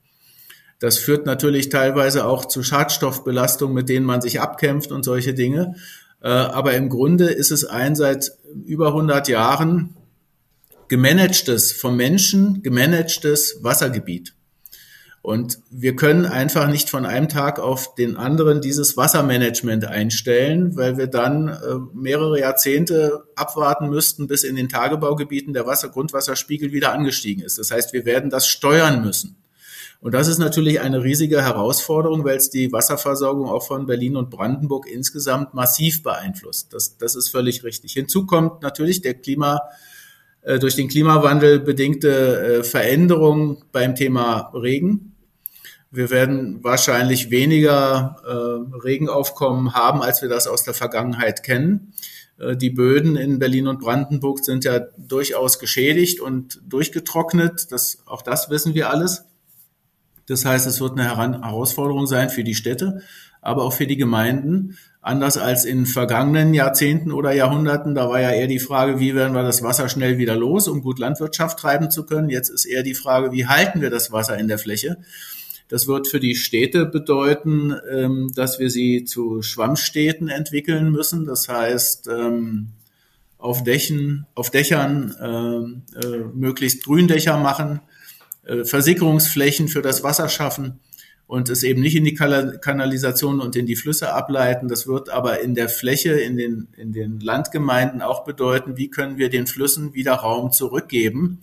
[0.79, 5.75] Das führt natürlich teilweise auch zu Schadstoffbelastungen, mit denen man sich abkämpft und solche Dinge.
[6.23, 8.31] Äh, aber im Grunde ist es ein seit
[8.65, 9.95] über 100 Jahren
[10.87, 14.33] gemanagtes, vom Menschen gemanagtes Wassergebiet.
[15.21, 20.97] Und wir können einfach nicht von einem Tag auf den anderen dieses Wassermanagement einstellen, weil
[20.97, 26.91] wir dann äh, mehrere Jahrzehnte abwarten müssten, bis in den Tagebaugebieten der Wasser Grundwasserspiegel wieder
[26.91, 27.59] angestiegen ist.
[27.59, 29.37] Das heißt, wir werden das steuern müssen.
[29.99, 34.31] Und das ist natürlich eine riesige Herausforderung, weil es die Wasserversorgung auch von Berlin und
[34.31, 36.73] Brandenburg insgesamt massiv beeinflusst.
[36.73, 37.93] Das, das ist völlig richtig.
[37.93, 39.61] Hinzu kommt natürlich der Klima,
[40.41, 42.09] äh, durch den Klimawandel bedingte
[42.41, 45.10] äh, Veränderung beim Thema Regen.
[45.93, 51.91] Wir werden wahrscheinlich weniger äh, Regenaufkommen haben, als wir das aus der Vergangenheit kennen.
[52.39, 57.73] Äh, die Böden in Berlin und Brandenburg sind ja durchaus geschädigt und durchgetrocknet.
[57.73, 59.25] Das, auch das wissen wir alles.
[60.27, 63.01] Das heißt, es wird eine Herausforderung sein für die Städte,
[63.41, 64.77] aber auch für die Gemeinden.
[65.01, 69.33] Anders als in vergangenen Jahrzehnten oder Jahrhunderten, da war ja eher die Frage, wie werden
[69.33, 72.29] wir das Wasser schnell wieder los, um gut Landwirtschaft treiben zu können.
[72.29, 74.97] Jetzt ist eher die Frage, wie halten wir das Wasser in der Fläche?
[75.71, 81.25] Das wird für die Städte bedeuten, ähm, dass wir sie zu Schwammstädten entwickeln müssen.
[81.25, 82.73] Das heißt, ähm,
[83.37, 87.79] auf Dächen, auf Dächern ähm, äh, möglichst Gründächer machen,
[88.43, 90.81] äh, Versickerungsflächen für das Wasser schaffen
[91.25, 94.67] und es eben nicht in die Kanalisation und in die Flüsse ableiten.
[94.67, 99.17] Das wird aber in der Fläche, in den, in den Landgemeinden auch bedeuten, wie können
[99.17, 101.39] wir den Flüssen wieder Raum zurückgeben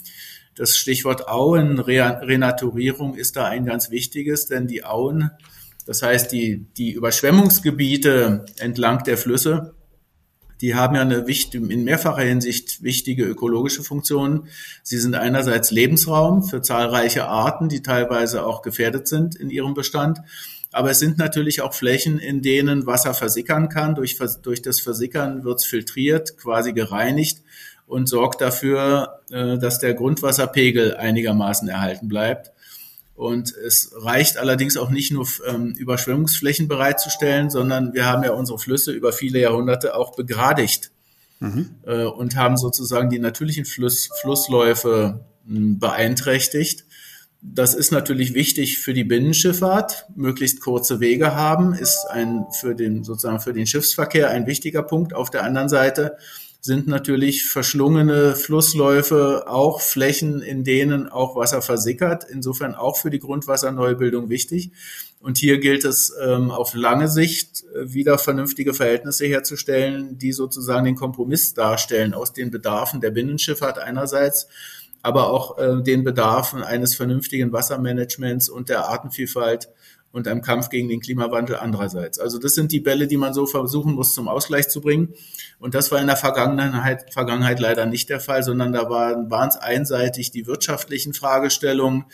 [0.58, 5.30] das Stichwort Auenrenaturierung ist da ein ganz wichtiges, denn die Auen,
[5.86, 9.74] das heißt die, die Überschwemmungsgebiete entlang der Flüsse,
[10.60, 14.48] die haben ja eine in mehrfacher Hinsicht wichtige ökologische Funktionen.
[14.82, 20.18] Sie sind einerseits Lebensraum für zahlreiche Arten, die teilweise auch gefährdet sind in ihrem Bestand.
[20.72, 23.94] Aber es sind natürlich auch Flächen, in denen Wasser versickern kann.
[23.94, 27.42] Durch, durch das Versickern wird es filtriert, quasi gereinigt
[27.88, 32.52] und sorgt dafür, äh, dass der Grundwasserpegel einigermaßen erhalten bleibt.
[33.16, 38.60] Und es reicht allerdings auch nicht nur ähm, Überschwemmungsflächen bereitzustellen, sondern wir haben ja unsere
[38.60, 40.92] Flüsse über viele Jahrhunderte auch begradigt
[41.40, 41.70] mhm.
[41.84, 46.84] äh, und haben sozusagen die natürlichen Fluss, Flussläufe hm, beeinträchtigt.
[47.40, 50.06] Das ist natürlich wichtig für die Binnenschifffahrt.
[50.14, 55.14] Möglichst kurze Wege haben ist ein für den sozusagen für den Schiffsverkehr ein wichtiger Punkt.
[55.14, 56.18] Auf der anderen Seite
[56.68, 62.26] sind natürlich verschlungene Flussläufe auch Flächen, in denen auch Wasser versickert.
[62.30, 64.70] Insofern auch für die Grundwasserneubildung wichtig.
[65.18, 70.84] Und hier gilt es ähm, auf lange Sicht äh, wieder vernünftige Verhältnisse herzustellen, die sozusagen
[70.84, 74.46] den Kompromiss darstellen aus den Bedarfen der Binnenschifffahrt einerseits,
[75.00, 79.70] aber auch äh, den Bedarfen eines vernünftigen Wassermanagements und der Artenvielfalt
[80.12, 82.18] und einem Kampf gegen den Klimawandel andererseits.
[82.18, 85.14] Also das sind die Bälle, die man so versuchen muss zum Ausgleich zu bringen.
[85.58, 89.48] Und das war in der Vergangenheit, Vergangenheit leider nicht der Fall, sondern da waren, waren
[89.48, 92.06] es einseitig die wirtschaftlichen Fragestellungen,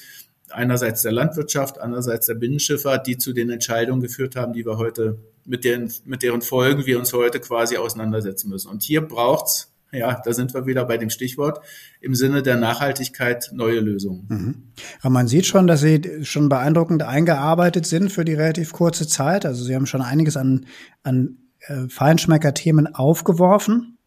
[0.51, 5.19] einerseits der Landwirtschaft, andererseits der Binnenschifffahrt, die zu den Entscheidungen geführt haben, die wir heute
[5.45, 8.71] mit deren, mit deren Folgen wir uns heute quasi auseinandersetzen müssen.
[8.71, 11.61] Und hier braucht's ja, da sind wir wieder bei dem Stichwort,
[12.01, 14.27] im Sinne der Nachhaltigkeit neue Lösungen.
[14.29, 14.55] Mhm.
[15.01, 19.47] Aber man sieht schon, dass Sie schon beeindruckend eingearbeitet sind für die relativ kurze Zeit.
[19.47, 20.67] Also Sie haben schon einiges an,
[21.03, 23.99] an äh, Feinschmecker-Themen aufgeworfen.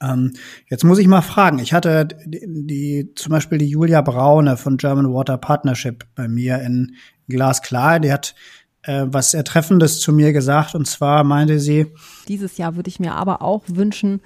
[0.00, 0.32] Ähm,
[0.68, 1.58] jetzt muss ich mal fragen.
[1.58, 6.60] Ich hatte die, die, zum Beispiel die Julia Braune von German Water Partnership bei mir
[6.60, 6.94] in
[7.28, 8.00] Glasklar.
[8.00, 8.34] Die hat
[8.82, 10.74] äh, was sehr Treffendes zu mir gesagt.
[10.74, 11.86] Und zwar meinte sie,
[12.28, 14.20] dieses Jahr würde ich mir aber auch wünschen,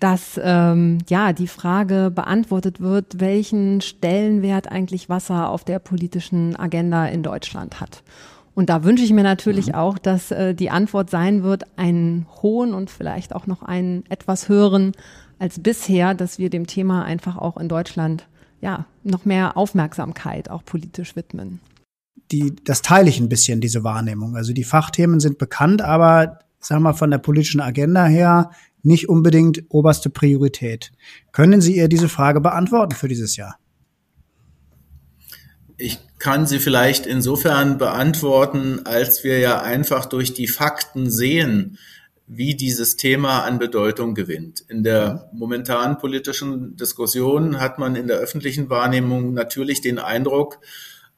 [0.00, 7.06] dass ähm, ja die Frage beantwortet wird, welchen Stellenwert eigentlich Wasser auf der politischen Agenda
[7.06, 8.02] in Deutschland hat.
[8.54, 9.74] Und da wünsche ich mir natürlich mhm.
[9.74, 14.48] auch, dass äh, die Antwort sein wird, einen hohen und vielleicht auch noch einen etwas
[14.48, 14.92] höheren
[15.38, 18.26] als bisher, dass wir dem Thema einfach auch in Deutschland
[18.60, 21.60] ja noch mehr Aufmerksamkeit auch politisch widmen.
[22.30, 24.36] Die, das teile ich ein bisschen, diese Wahrnehmung.
[24.36, 28.50] Also die Fachthemen sind bekannt, aber sagen wir von der politischen Agenda her
[28.82, 30.92] nicht unbedingt oberste Priorität.
[31.32, 33.56] Können Sie ihr diese Frage beantworten für dieses Jahr?
[35.76, 41.78] Ich kann sie vielleicht insofern beantworten, als wir ja einfach durch die Fakten sehen,
[42.26, 44.62] wie dieses Thema an Bedeutung gewinnt.
[44.68, 50.58] In der momentanen politischen Diskussion hat man in der öffentlichen Wahrnehmung natürlich den Eindruck,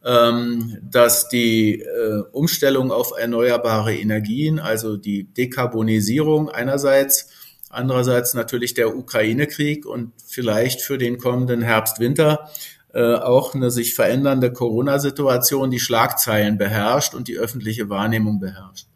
[0.04, 7.28] ähm, dass die äh, Umstellung auf erneuerbare Energien, also die Dekarbonisierung einerseits
[7.72, 12.50] Andererseits natürlich der Ukraine-Krieg und vielleicht für den kommenden Herbst-Winter
[12.92, 18.88] äh, auch eine sich verändernde Corona-Situation die Schlagzeilen beherrscht und die öffentliche Wahrnehmung beherrscht.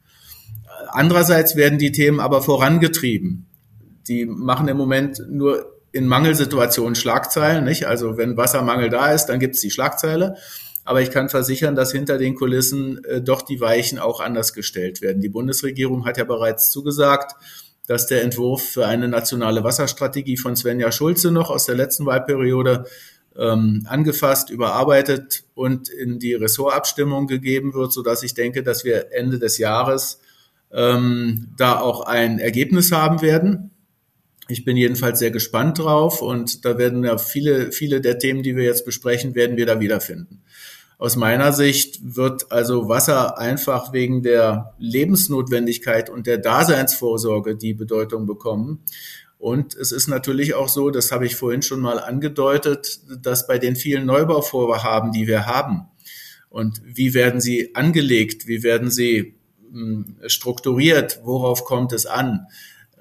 [0.89, 3.47] andererseits werden die Themen aber vorangetrieben.
[4.09, 7.87] Die machen im Moment nur in Mangelsituationen Schlagzeilen, nicht?
[7.87, 10.37] Also wenn Wassermangel da ist, dann gibt es die Schlagzeile.
[10.85, 15.01] Aber ich kann versichern, dass hinter den Kulissen äh, doch die Weichen auch anders gestellt
[15.01, 15.23] werden.
[15.23, 17.35] Die Bundesregierung hat ja bereits zugesagt,
[17.87, 22.85] dass der Entwurf für eine nationale Wasserstrategie von Svenja Schulze noch aus der letzten Wahlperiode
[23.39, 29.13] ähm, angefasst, überarbeitet und in die Ressortabstimmung gegeben wird, so dass ich denke, dass wir
[29.13, 30.21] Ende des Jahres
[30.73, 33.71] ähm, da auch ein Ergebnis haben werden.
[34.49, 38.57] Ich bin jedenfalls sehr gespannt drauf und da werden ja viele, viele der Themen, die
[38.57, 40.43] wir jetzt besprechen, werden wir da wiederfinden.
[40.99, 48.27] Aus meiner Sicht wird also Wasser einfach wegen der Lebensnotwendigkeit und der Daseinsvorsorge die Bedeutung
[48.27, 48.83] bekommen.
[49.39, 53.59] Und es ist natürlich auch so, das habe ich vorhin schon mal angedeutet, dass bei
[53.59, 55.89] den vielen Neubauvorhaben, die wir haben,
[56.49, 59.35] und wie werden sie angelegt, wie werden sie
[59.71, 62.47] hm, strukturiert, worauf kommt es an,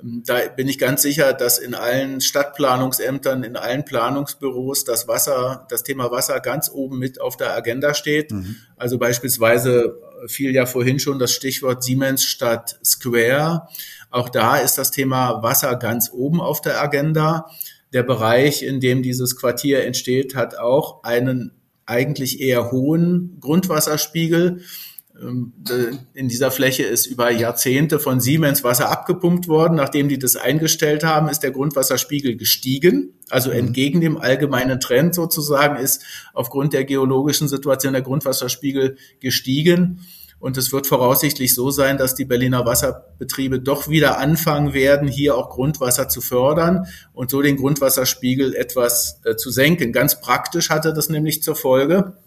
[0.02, 5.84] da bin ich ganz sicher, dass in allen Stadtplanungsämtern, in allen Planungsbüros das Wasser, das
[5.84, 8.32] Thema Wasser ganz oben mit auf der Agenda steht.
[8.32, 8.58] Mhm.
[8.76, 13.68] Also beispielsweise fiel ja vorhin schon das Stichwort Siemens statt Square.
[14.10, 17.50] Auch da ist das Thema Wasser ganz oben auf der Agenda.
[17.94, 21.52] Der Bereich, in dem dieses Quartier entsteht, hat auch einen
[21.86, 24.62] eigentlich eher hohen Grundwasserspiegel.
[25.22, 25.54] Ähm,
[26.14, 29.76] in dieser Fläche ist über Jahrzehnte von Siemens Wasser abgepumpt worden.
[29.76, 33.14] Nachdem die das eingestellt haben, ist der Grundwasserspiegel gestiegen.
[33.30, 33.58] Also mhm.
[33.58, 36.04] entgegen dem allgemeinen Trend sozusagen ist
[36.34, 40.02] aufgrund der geologischen Situation der Grundwasserspiegel gestiegen.
[40.38, 45.38] Und es wird voraussichtlich so sein, dass die Berliner Wasserbetriebe doch wieder anfangen werden, hier
[45.38, 49.94] auch Grundwasser zu fördern und so den Grundwasserspiegel etwas äh, zu senken.
[49.94, 52.18] Ganz praktisch hatte das nämlich zur Folge,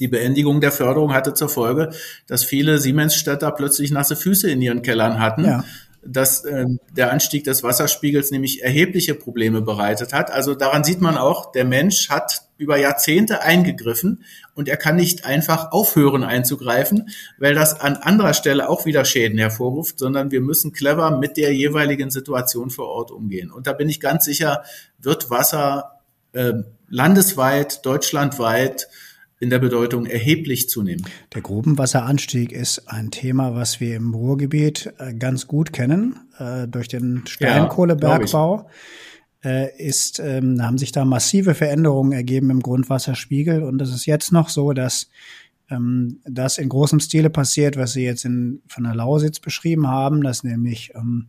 [0.00, 1.90] die Beendigung der Förderung hatte zur Folge,
[2.26, 5.44] dass viele Siemensstädter plötzlich nasse Füße in ihren Kellern hatten.
[5.44, 5.64] Ja.
[6.08, 6.66] dass äh,
[6.96, 10.30] der Anstieg des Wasserspiegels nämlich erhebliche Probleme bereitet hat.
[10.30, 14.22] Also daran sieht man auch, der Mensch hat über Jahrzehnte eingegriffen
[14.54, 19.38] und er kann nicht einfach aufhören einzugreifen, weil das an anderer Stelle auch wieder Schäden
[19.38, 23.50] hervorruft, sondern wir müssen clever mit der jeweiligen Situation vor Ort umgehen.
[23.50, 24.62] Und da bin ich ganz sicher,
[24.98, 26.00] wird Wasser
[26.32, 26.52] äh,
[26.88, 28.88] landesweit, deutschlandweit
[29.38, 31.04] in der Bedeutung erheblich zunehmen.
[31.34, 36.88] Der Grubenwasseranstieg ist ein Thema, was wir im Ruhrgebiet äh, ganz gut kennen, äh, durch
[36.88, 38.56] den Steinkohlebergbau.
[38.56, 38.66] Ja,
[39.44, 44.32] äh, ist, ähm, haben sich da massive Veränderungen ergeben im Grundwasserspiegel und es ist jetzt
[44.32, 45.08] noch so, dass
[45.70, 50.22] ähm, das in großem Stile passiert, was Sie jetzt in, von der Lausitz beschrieben haben,
[50.22, 51.28] dass nämlich ähm,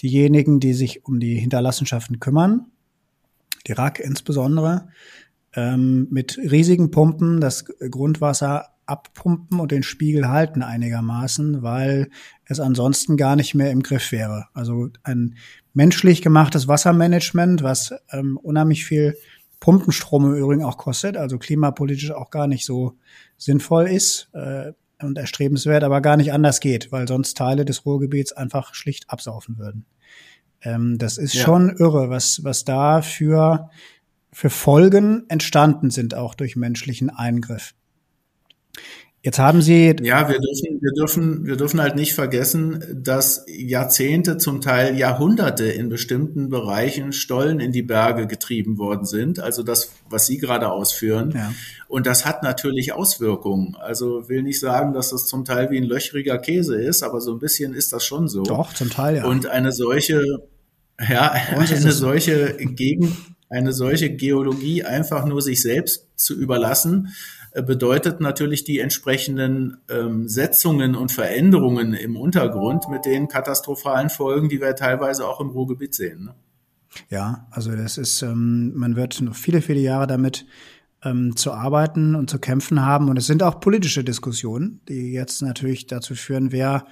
[0.00, 2.66] diejenigen, die sich um die Hinterlassenschaften kümmern,
[3.66, 4.88] die RAK insbesondere,
[5.54, 12.08] ähm, mit riesigen Pumpen das Grundwasser abpumpen und den Spiegel halten einigermaßen, weil
[12.46, 14.46] es ansonsten gar nicht mehr im Griff wäre.
[14.54, 15.36] Also ein
[15.74, 19.16] menschlich gemachtes Wassermanagement, was ähm, unheimlich viel
[19.60, 22.96] Pumpenstrom im Übrigen auch kostet, also klimapolitisch auch gar nicht so
[23.36, 24.72] sinnvoll ist äh,
[25.02, 29.58] und erstrebenswert, aber gar nicht anders geht, weil sonst Teile des Ruhrgebiets einfach schlicht absaufen
[29.58, 29.84] würden.
[30.62, 31.44] Ähm, das ist ja.
[31.44, 33.68] schon irre, was, was da für
[34.32, 37.74] für Folgen entstanden sind, auch durch menschlichen Eingriff.
[39.20, 39.96] Jetzt haben Sie.
[40.02, 45.64] Ja, wir dürfen, wir dürfen, wir dürfen halt nicht vergessen, dass Jahrzehnte, zum Teil Jahrhunderte
[45.64, 49.40] in bestimmten Bereichen Stollen in die Berge getrieben worden sind.
[49.40, 51.32] Also das, was Sie gerade ausführen.
[51.34, 51.52] Ja.
[51.88, 53.74] Und das hat natürlich Auswirkungen.
[53.74, 57.32] Also will nicht sagen, dass das zum Teil wie ein löchriger Käse ist, aber so
[57.32, 58.44] ein bisschen ist das schon so.
[58.44, 59.24] Doch, zum Teil, ja.
[59.24, 60.22] Und eine solche,
[61.08, 63.16] ja, eine solche Gegend,
[63.48, 67.14] eine solche Geologie einfach nur sich selbst zu überlassen,
[67.52, 74.48] äh, bedeutet natürlich die entsprechenden ähm, Setzungen und Veränderungen im Untergrund mit den katastrophalen Folgen,
[74.48, 76.24] die wir teilweise auch im Ruhrgebiet sehen.
[76.24, 76.34] Ne?
[77.10, 80.46] Ja, also das ist, ähm, man wird noch viele, viele Jahre damit
[81.04, 83.08] ähm, zu arbeiten und zu kämpfen haben.
[83.08, 86.86] Und es sind auch politische Diskussionen, die jetzt natürlich dazu führen, wer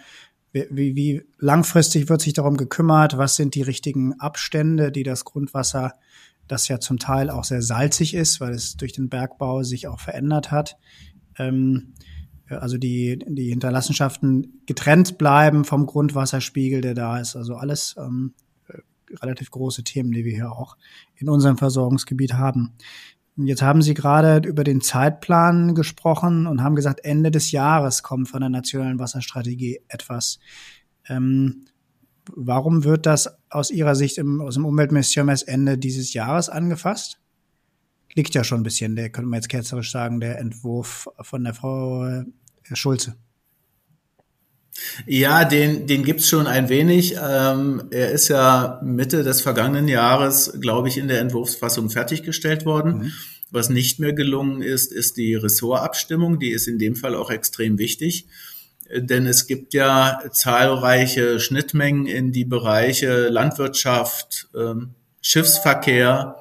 [0.71, 5.93] wie, wie langfristig wird sich darum gekümmert, was sind die richtigen Abstände, die das Grundwasser
[6.49, 10.01] das ja zum Teil auch sehr salzig ist, weil es durch den Bergbau sich auch
[10.01, 10.77] verändert hat.
[11.39, 11.95] Ähm,
[12.49, 17.35] also die, die Hinterlassenschaften getrennt bleiben vom Grundwasserspiegel, der da ist.
[17.35, 18.35] Also alles ähm,
[19.21, 20.77] relativ große Themen, die wir hier auch
[21.17, 22.75] in unserem Versorgungsgebiet haben.
[23.37, 28.29] Jetzt haben Sie gerade über den Zeitplan gesprochen und haben gesagt, Ende des Jahres kommt
[28.29, 30.39] von der nationalen Wasserstrategie etwas.
[31.09, 31.67] Ähm,
[32.35, 37.19] Warum wird das aus Ihrer Sicht im, aus dem Umweltministerium erst Ende dieses Jahres angefasst?
[38.15, 41.55] Liegt ja schon ein bisschen, der könnte man jetzt ketzerisch sagen, der Entwurf von der
[41.55, 42.25] Frau äh,
[42.73, 43.17] Schulze.
[45.07, 47.17] Ja, den, den gibt's schon ein wenig.
[47.23, 52.99] Ähm, er ist ja Mitte des vergangenen Jahres, glaube ich, in der Entwurfsfassung fertiggestellt worden.
[52.99, 53.13] Mhm.
[53.51, 56.39] Was nicht mehr gelungen ist, ist die Ressortabstimmung.
[56.39, 58.27] Die ist in dem Fall auch extrem wichtig.
[58.95, 66.37] Denn es gibt ja zahlreiche Schnittmengen in die Bereiche Landwirtschaft, ähm, Schiffsverkehr,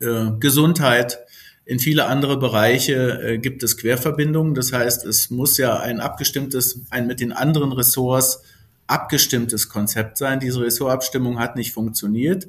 [0.00, 1.18] äh, Gesundheit,
[1.66, 4.54] in viele andere Bereiche äh, gibt es Querverbindungen.
[4.54, 8.42] Das heißt, es muss ja ein abgestimmtes, ein mit den anderen Ressorts
[8.86, 10.40] abgestimmtes Konzept sein.
[10.40, 12.48] Diese Ressortabstimmung hat nicht funktioniert.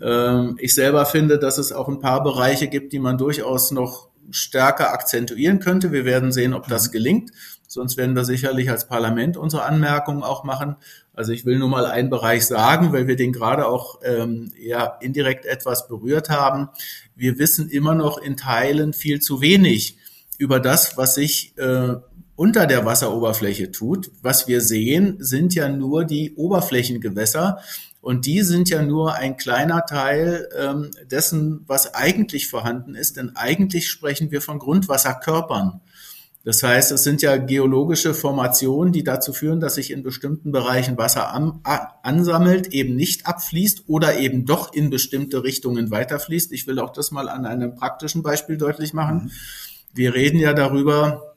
[0.00, 4.10] Ähm, ich selber finde, dass es auch ein paar Bereiche gibt, die man durchaus noch
[4.30, 5.90] stärker akzentuieren könnte.
[5.90, 6.92] Wir werden sehen, ob das mhm.
[6.92, 7.30] gelingt.
[7.68, 10.76] Sonst werden wir sicherlich als Parlament unsere Anmerkungen auch machen.
[11.12, 14.98] Also ich will nur mal einen Bereich sagen, weil wir den gerade auch ähm, ja,
[15.00, 16.68] indirekt etwas berührt haben.
[17.14, 19.98] Wir wissen immer noch in Teilen viel zu wenig
[20.38, 21.94] über das, was sich äh,
[22.36, 24.10] unter der Wasseroberfläche tut.
[24.22, 27.58] Was wir sehen, sind ja nur die Oberflächengewässer.
[28.02, 33.16] Und die sind ja nur ein kleiner Teil ähm, dessen, was eigentlich vorhanden ist.
[33.16, 35.80] Denn eigentlich sprechen wir von Grundwasserkörpern.
[36.46, 40.96] Das heißt, es sind ja geologische Formationen, die dazu führen, dass sich in bestimmten Bereichen
[40.96, 41.58] Wasser an,
[42.04, 46.52] ansammelt, eben nicht abfließt oder eben doch in bestimmte Richtungen weiterfließt.
[46.52, 49.24] Ich will auch das mal an einem praktischen Beispiel deutlich machen.
[49.24, 49.30] Mhm.
[49.92, 51.34] Wir reden ja darüber,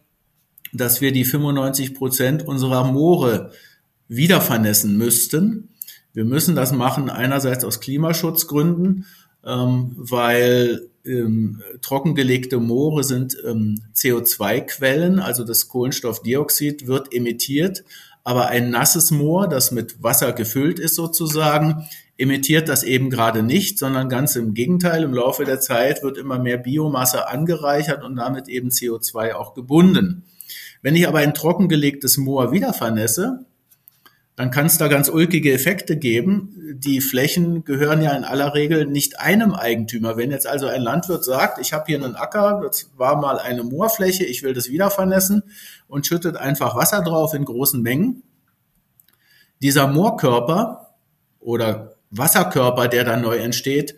[0.74, 3.50] dass wir die 95 Prozent unserer Moore
[4.08, 5.70] wieder vernässen müssten.
[6.14, 9.08] Wir müssen das machen einerseits aus Klimaschutzgründen,
[9.44, 17.84] ähm, weil ähm, trockengelegte Moore sind ähm, CO2-Quellen, also das Kohlenstoffdioxid wird emittiert,
[18.24, 21.88] aber ein nasses Moor, das mit Wasser gefüllt ist sozusagen,
[22.18, 25.04] emittiert das eben gerade nicht, sondern ganz im Gegenteil.
[25.04, 30.24] Im Laufe der Zeit wird immer mehr Biomasse angereichert und damit eben CO2 auch gebunden.
[30.82, 33.46] Wenn ich aber ein trockengelegtes Moor wieder vernässe,
[34.40, 36.78] dann kann es da ganz ulkige Effekte geben.
[36.78, 40.16] Die Flächen gehören ja in aller Regel nicht einem Eigentümer.
[40.16, 43.64] Wenn jetzt also ein Landwirt sagt, ich habe hier einen Acker, das war mal eine
[43.64, 45.44] Moorfläche, ich will das wieder vernässen
[45.90, 48.24] und schüttet einfach Wasser drauf in großen Mengen,
[49.62, 50.96] dieser Moorkörper
[51.42, 53.98] oder Wasserkörper, der dann neu entsteht,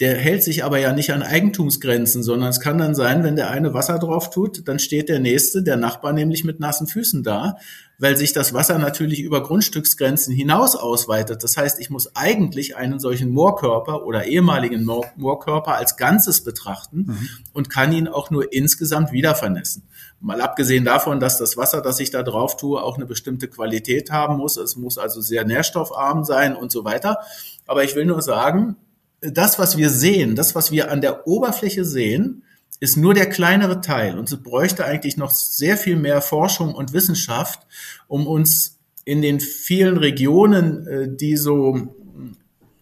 [0.00, 3.50] der hält sich aber ja nicht an Eigentumsgrenzen, sondern es kann dann sein, wenn der
[3.50, 7.56] eine Wasser drauf tut, dann steht der nächste, der Nachbar nämlich mit nassen Füßen da,
[7.98, 11.42] weil sich das Wasser natürlich über Grundstücksgrenzen hinaus ausweitet.
[11.42, 17.28] Das heißt, ich muss eigentlich einen solchen Moorkörper oder ehemaligen Moorkörper als Ganzes betrachten mhm.
[17.54, 19.84] und kann ihn auch nur insgesamt wieder vernässen.
[20.20, 24.10] Mal abgesehen davon, dass das Wasser, das ich da drauf tue, auch eine bestimmte Qualität
[24.10, 24.58] haben muss.
[24.58, 27.20] Es muss also sehr nährstoffarm sein und so weiter.
[27.66, 28.76] Aber ich will nur sagen,
[29.32, 32.42] das, was wir sehen, das, was wir an der Oberfläche sehen,
[32.80, 34.18] ist nur der kleinere Teil.
[34.18, 37.66] Und es bräuchte eigentlich noch sehr viel mehr Forschung und Wissenschaft,
[38.06, 41.94] um uns in den vielen Regionen, äh, die so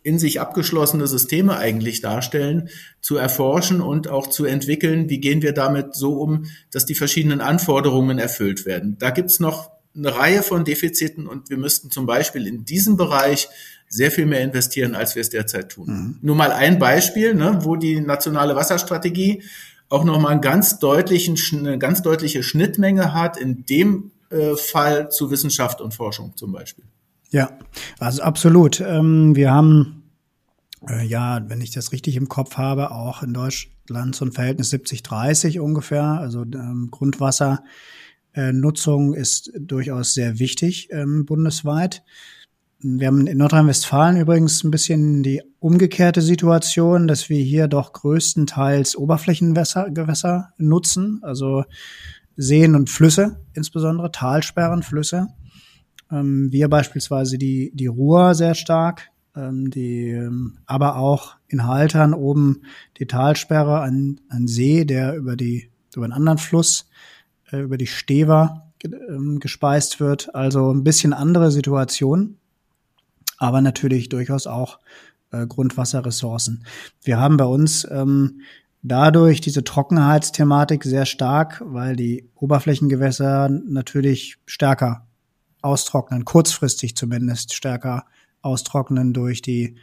[0.02, 2.68] in sich abgeschlossene Systeme eigentlich darstellen,
[3.00, 7.40] zu erforschen und auch zu entwickeln, wie gehen wir damit so um, dass die verschiedenen
[7.40, 8.96] Anforderungen erfüllt werden.
[8.98, 13.48] Da gibt's noch eine Reihe von Defiziten und wir müssten zum Beispiel in diesem Bereich
[13.94, 15.86] sehr viel mehr investieren, als wir es derzeit tun.
[15.86, 16.18] Mhm.
[16.22, 19.42] Nur mal ein Beispiel, ne, wo die nationale Wasserstrategie
[19.88, 25.30] auch nochmal einen ganz deutlichen, eine ganz deutliche Schnittmenge hat, in dem äh, Fall zu
[25.30, 26.84] Wissenschaft und Forschung zum Beispiel.
[27.30, 27.58] Ja,
[27.98, 28.80] also absolut.
[28.80, 30.04] Ähm, wir haben
[30.88, 34.72] äh, ja, wenn ich das richtig im Kopf habe, auch in Deutschland so ein Verhältnis
[34.72, 36.04] 70-30 ungefähr.
[36.04, 42.02] Also ähm, Grundwassernutzung ist durchaus sehr wichtig ähm, bundesweit.
[42.86, 48.94] Wir haben in Nordrhein-Westfalen übrigens ein bisschen die umgekehrte Situation, dass wir hier doch größtenteils
[48.98, 51.64] Oberflächengewässer nutzen, also
[52.36, 55.28] Seen und Flüsse, insbesondere Talsperren, Flüsse.
[56.12, 62.12] Ähm, wir beispielsweise die, die Ruhr sehr stark, ähm, die, ähm, aber auch in Haltern
[62.12, 62.64] oben
[62.98, 66.90] die Talsperre, ein, ein See, der über die, über einen anderen Fluss,
[67.50, 70.34] äh, über die Stever ähm, gespeist wird.
[70.34, 72.36] Also ein bisschen andere Situation
[73.38, 74.78] aber natürlich durchaus auch
[75.30, 76.64] äh, Grundwasserressourcen.
[77.02, 78.40] Wir haben bei uns ähm,
[78.82, 85.06] dadurch diese Trockenheitsthematik sehr stark, weil die Oberflächengewässer natürlich stärker
[85.62, 88.04] austrocknen, kurzfristig zumindest stärker
[88.42, 89.76] austrocknen durch die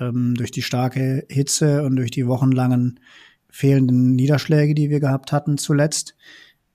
[0.00, 3.00] ähm, durch die starke Hitze und durch die wochenlangen
[3.48, 6.16] fehlenden Niederschläge, die wir gehabt hatten zuletzt.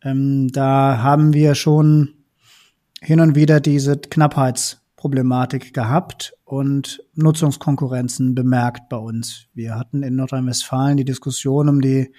[0.02, 2.14] Ähm, da haben wir schon
[3.02, 9.47] hin und wieder diese Knappheits Problematik gehabt und Nutzungskonkurrenzen bemerkt bei uns.
[9.52, 12.12] Wir hatten in Nordrhein-Westfalen die Diskussion um, die,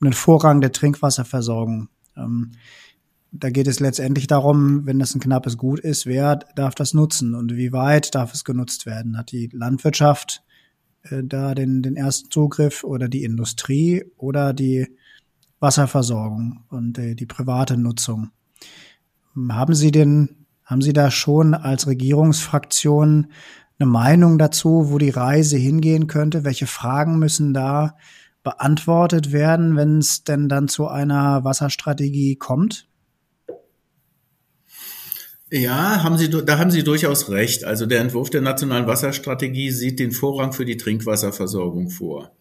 [0.00, 1.90] um den Vorrang der Trinkwasserversorgung.
[2.16, 2.52] Ähm,
[3.32, 7.34] da geht es letztendlich darum, wenn das ein knappes Gut ist, wer darf das nutzen
[7.34, 9.18] und wie weit darf es genutzt werden?
[9.18, 10.42] Hat die Landwirtschaft
[11.02, 14.86] äh, da den, den ersten Zugriff oder die Industrie oder die
[15.60, 18.30] Wasserversorgung und äh, die private Nutzung?
[19.50, 23.28] Haben Sie denn, haben Sie da schon als Regierungsfraktion
[23.78, 26.44] eine Meinung dazu, wo die Reise hingehen könnte?
[26.44, 27.96] Welche Fragen müssen da
[28.42, 32.88] beantwortet werden, wenn es denn dann zu einer Wasserstrategie kommt?
[35.50, 37.64] Ja, haben Sie, da haben Sie durchaus recht.
[37.64, 42.32] Also der Entwurf der nationalen Wasserstrategie sieht den Vorrang für die Trinkwasserversorgung vor.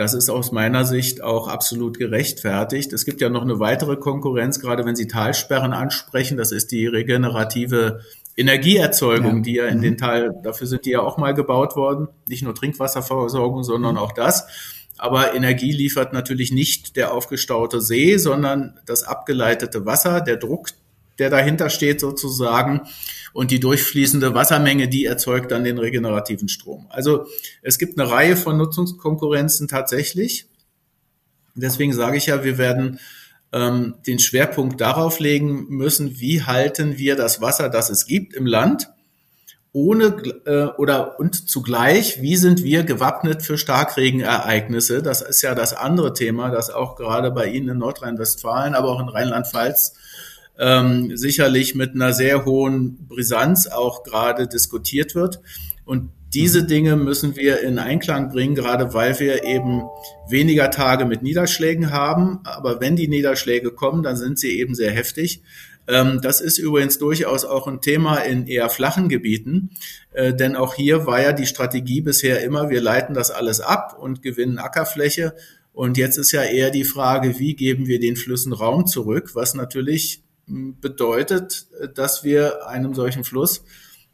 [0.00, 2.90] Das ist aus meiner Sicht auch absolut gerechtfertigt.
[2.94, 6.38] Es gibt ja noch eine weitere Konkurrenz, gerade wenn Sie Talsperren ansprechen.
[6.38, 8.00] Das ist die regenerative
[8.34, 9.42] Energieerzeugung, ja.
[9.42, 9.82] die ja in mhm.
[9.82, 12.08] den Tal, dafür sind die ja auch mal gebaut worden.
[12.24, 14.46] Nicht nur Trinkwasserversorgung, sondern auch das.
[14.96, 20.70] Aber Energie liefert natürlich nicht der aufgestaute See, sondern das abgeleitete Wasser, der Druck,
[21.18, 22.88] der dahinter steht sozusagen.
[23.32, 26.86] Und die durchfließende Wassermenge, die erzeugt dann den regenerativen Strom.
[26.90, 27.26] Also
[27.62, 30.46] es gibt eine Reihe von Nutzungskonkurrenzen tatsächlich.
[31.54, 32.98] Deswegen sage ich ja, wir werden
[33.52, 38.46] ähm, den Schwerpunkt darauf legen müssen, wie halten wir das Wasser, das es gibt im
[38.46, 38.88] Land,
[39.72, 40.16] ohne
[40.46, 45.02] äh, oder und zugleich, wie sind wir gewappnet für Starkregenereignisse?
[45.02, 49.00] Das ist ja das andere Thema, das auch gerade bei Ihnen in Nordrhein-Westfalen, aber auch
[49.00, 49.94] in Rheinland-Pfalz
[50.60, 55.40] ähm, sicherlich mit einer sehr hohen Brisanz auch gerade diskutiert wird.
[55.84, 59.82] Und diese Dinge müssen wir in Einklang bringen, gerade weil wir eben
[60.28, 62.40] weniger Tage mit Niederschlägen haben.
[62.44, 65.42] Aber wenn die Niederschläge kommen, dann sind sie eben sehr heftig.
[65.88, 69.70] Ähm, das ist übrigens durchaus auch ein Thema in eher flachen Gebieten,
[70.12, 73.96] äh, denn auch hier war ja die Strategie bisher immer, wir leiten das alles ab
[73.98, 75.34] und gewinnen Ackerfläche.
[75.72, 79.54] Und jetzt ist ja eher die Frage, wie geben wir den Flüssen Raum zurück, was
[79.54, 80.22] natürlich
[80.80, 83.62] bedeutet, dass wir einem solchen Fluss,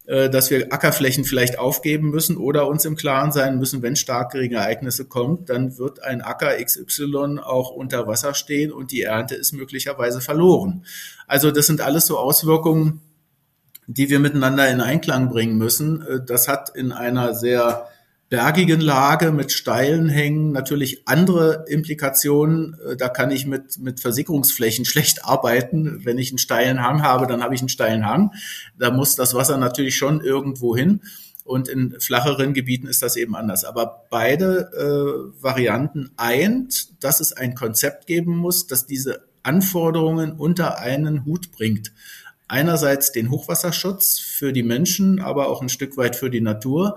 [0.06, 5.06] äh, dass wir Ackerflächen vielleicht aufgeben müssen oder uns im Klaren sein müssen, wenn Starkregenereignisse
[5.06, 10.20] kommen, dann wird ein Acker XY auch unter Wasser stehen und die Ernte ist möglicherweise
[10.20, 10.84] verloren.
[11.26, 13.00] Also das sind alles so Auswirkungen,
[13.88, 16.02] die wir miteinander in Einklang bringen müssen.
[16.02, 17.88] Äh, das hat in einer sehr
[18.28, 22.76] bergigen Lage mit steilen Hängen natürlich andere Implikationen.
[22.84, 26.04] Äh, da kann ich mit, mit Versickerungsflächen schlecht arbeiten.
[26.04, 28.32] Wenn ich einen steilen Hang habe, dann habe ich einen steilen Hang.
[28.78, 31.02] Da muss das Wasser natürlich schon irgendwo hin.
[31.44, 33.64] Und in flacheren Gebieten ist das eben anders.
[33.64, 40.80] Aber beide äh, Varianten eint, dass es ein Konzept geben muss, das diese Anforderungen unter
[40.80, 41.92] einen Hut bringt.
[42.48, 46.96] Einerseits den Hochwasserschutz für die Menschen, aber auch ein Stück weit für die Natur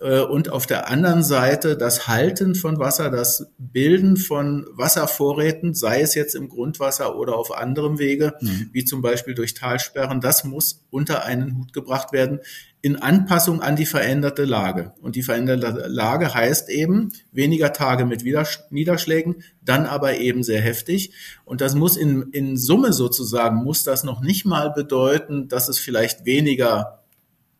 [0.00, 6.14] und auf der anderen Seite das Halten von Wasser, das Bilden von Wasservorräten, sei es
[6.14, 8.70] jetzt im Grundwasser oder auf anderem Wege, mhm.
[8.72, 12.40] wie zum Beispiel durch Talsperren, das muss unter einen Hut gebracht werden
[12.84, 14.92] in Anpassung an die veränderte Lage.
[15.00, 18.24] Und die veränderte Lage heißt eben weniger Tage mit
[18.70, 21.12] Niederschlägen, dann aber eben sehr heftig.
[21.46, 25.78] Und das muss in, in Summe sozusagen, muss das noch nicht mal bedeuten, dass es
[25.78, 27.03] vielleicht weniger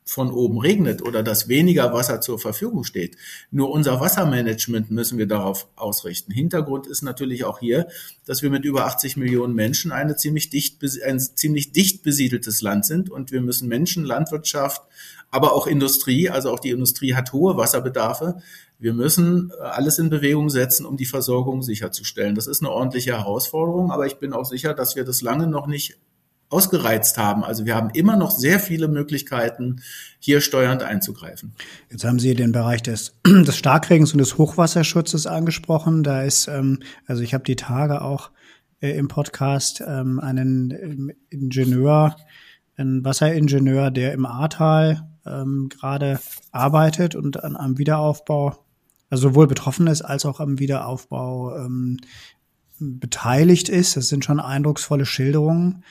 [0.05, 3.17] von oben regnet oder dass weniger Wasser zur Verfügung steht.
[3.51, 6.31] Nur unser Wassermanagement müssen wir darauf ausrichten.
[6.31, 7.89] Hintergrund ist natürlich auch hier,
[8.27, 12.85] dass wir mit über 80 Millionen Menschen eine ziemlich dicht, ein ziemlich dicht besiedeltes Land
[12.85, 14.83] sind und wir müssen Menschen, Landwirtschaft,
[15.31, 18.37] aber auch Industrie, also auch die Industrie hat hohe Wasserbedarfe.
[18.79, 22.35] Wir müssen äh, alles in Bewegung setzen, um die Versorgung sicherzustellen.
[22.35, 25.67] Das ist eine ordentliche Herausforderung, aber ich bin auch sicher, dass wir das lange noch
[25.67, 25.99] nicht
[26.49, 27.45] ausgereizt haben.
[27.45, 29.83] Also wir haben immer noch sehr viele Möglichkeiten,
[30.19, 31.53] hier steuernd einzugreifen.
[31.91, 36.03] Jetzt haben Sie den Bereich des, des Starkregens und des Hochwasserschutzes angesprochen.
[36.03, 38.31] Da ist, ähm, also ich habe die Tage auch
[38.81, 42.17] äh, im Podcast ähm, einen ähm, Ingenieur,
[42.77, 46.21] einen Wasseringenieur, der im Ahrtal ähm, gerade
[46.53, 48.57] arbeitet und an, am Wiederaufbau,
[49.11, 51.99] also sowohl betroffen ist als auch am Wiederaufbau ähm,
[52.79, 53.97] beteiligt ist.
[53.97, 55.85] Das sind schon eindrucksvolle Schilderungen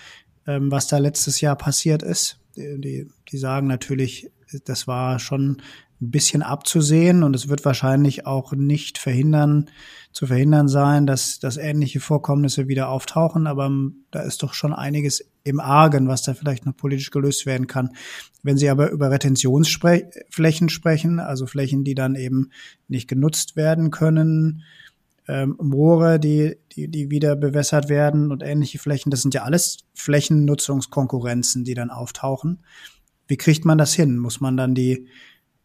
[0.48, 2.39] ähm, was da letztes Jahr passiert ist.
[2.56, 4.30] Die, die sagen natürlich,
[4.66, 5.62] das war schon
[6.04, 9.70] ein bisschen abzusehen und es wird wahrscheinlich auch nicht verhindern,
[10.12, 13.48] zu verhindern sein, dass, dass ähnliche Vorkommnisse wieder auftauchen.
[13.48, 13.72] Aber
[14.12, 17.96] da ist doch schon einiges im Argen, was da vielleicht noch politisch gelöst werden kann.
[18.44, 22.52] Wenn Sie aber über Retentionsflächen sprechen, also Flächen, die dann eben
[22.88, 24.64] nicht genutzt werden können,
[25.28, 29.10] ähm, Moore, die, die, die wieder bewässert werden und ähnliche Flächen.
[29.10, 32.64] Das sind ja alles Flächennutzungskonkurrenzen, die dann auftauchen.
[33.28, 34.18] Wie kriegt man das hin?
[34.18, 35.08] Muss man dann die,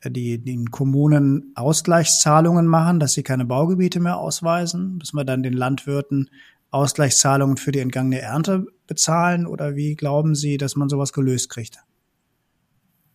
[0.05, 4.99] die, den Kommunen Ausgleichszahlungen machen, dass sie keine Baugebiete mehr ausweisen?
[4.99, 6.31] Muss man dann den Landwirten
[6.71, 11.79] Ausgleichszahlungen für die entgangene Ernte bezahlen oder wie glauben Sie, dass man sowas gelöst kriegt?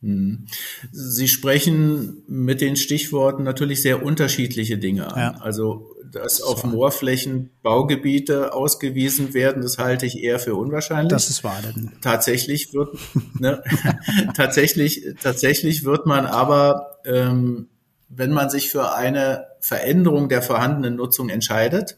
[0.02, 0.46] Hm.
[0.92, 5.20] Sie sprechen mit den Stichworten natürlich sehr unterschiedliche Dinge an.
[5.20, 5.42] Ja.
[5.42, 11.10] Also, dass auf Moorflächen Baugebiete ausgewiesen werden, das halte ich eher für unwahrscheinlich.
[11.10, 11.62] Das ist wahr.
[11.64, 11.92] Denn.
[12.02, 12.98] Tatsächlich wird,
[13.40, 13.64] ne,
[14.36, 17.70] tatsächlich, tatsächlich wird man aber, ähm,
[18.10, 21.98] wenn man sich für eine Veränderung der vorhandenen Nutzung entscheidet,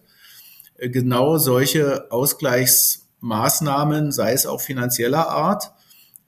[0.78, 5.72] äh, genau solche Ausgleichsmaßnahmen, sei es auch finanzieller Art,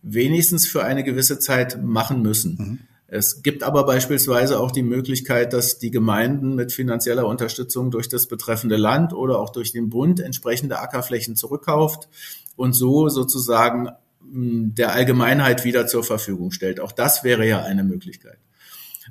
[0.01, 2.57] wenigstens für eine gewisse Zeit machen müssen.
[2.57, 2.80] Mhm.
[3.07, 8.27] Es gibt aber beispielsweise auch die Möglichkeit, dass die Gemeinden mit finanzieller Unterstützung durch das
[8.27, 12.09] betreffende Land oder auch durch den Bund entsprechende Ackerflächen zurückkauft
[12.57, 13.89] und so sozusagen
[14.19, 16.81] hm, der Allgemeinheit wieder zur Verfügung stellt.
[16.81, 18.39] Auch das wäre ja eine Möglichkeit.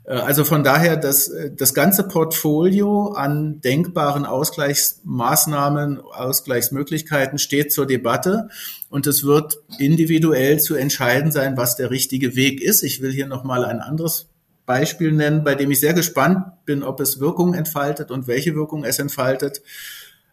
[0.07, 7.87] Äh, also von daher, das, äh, das ganze Portfolio an denkbaren Ausgleichsmaßnahmen, Ausgleichsmöglichkeiten steht zur
[7.87, 8.49] Debatte
[8.89, 12.83] und es wird individuell zu entscheiden sein, was der richtige Weg ist.
[12.83, 14.29] Ich will hier nochmal ein anderes
[14.65, 18.85] Beispiel nennen, bei dem ich sehr gespannt bin, ob es Wirkung entfaltet und welche Wirkung
[18.85, 19.63] es entfaltet.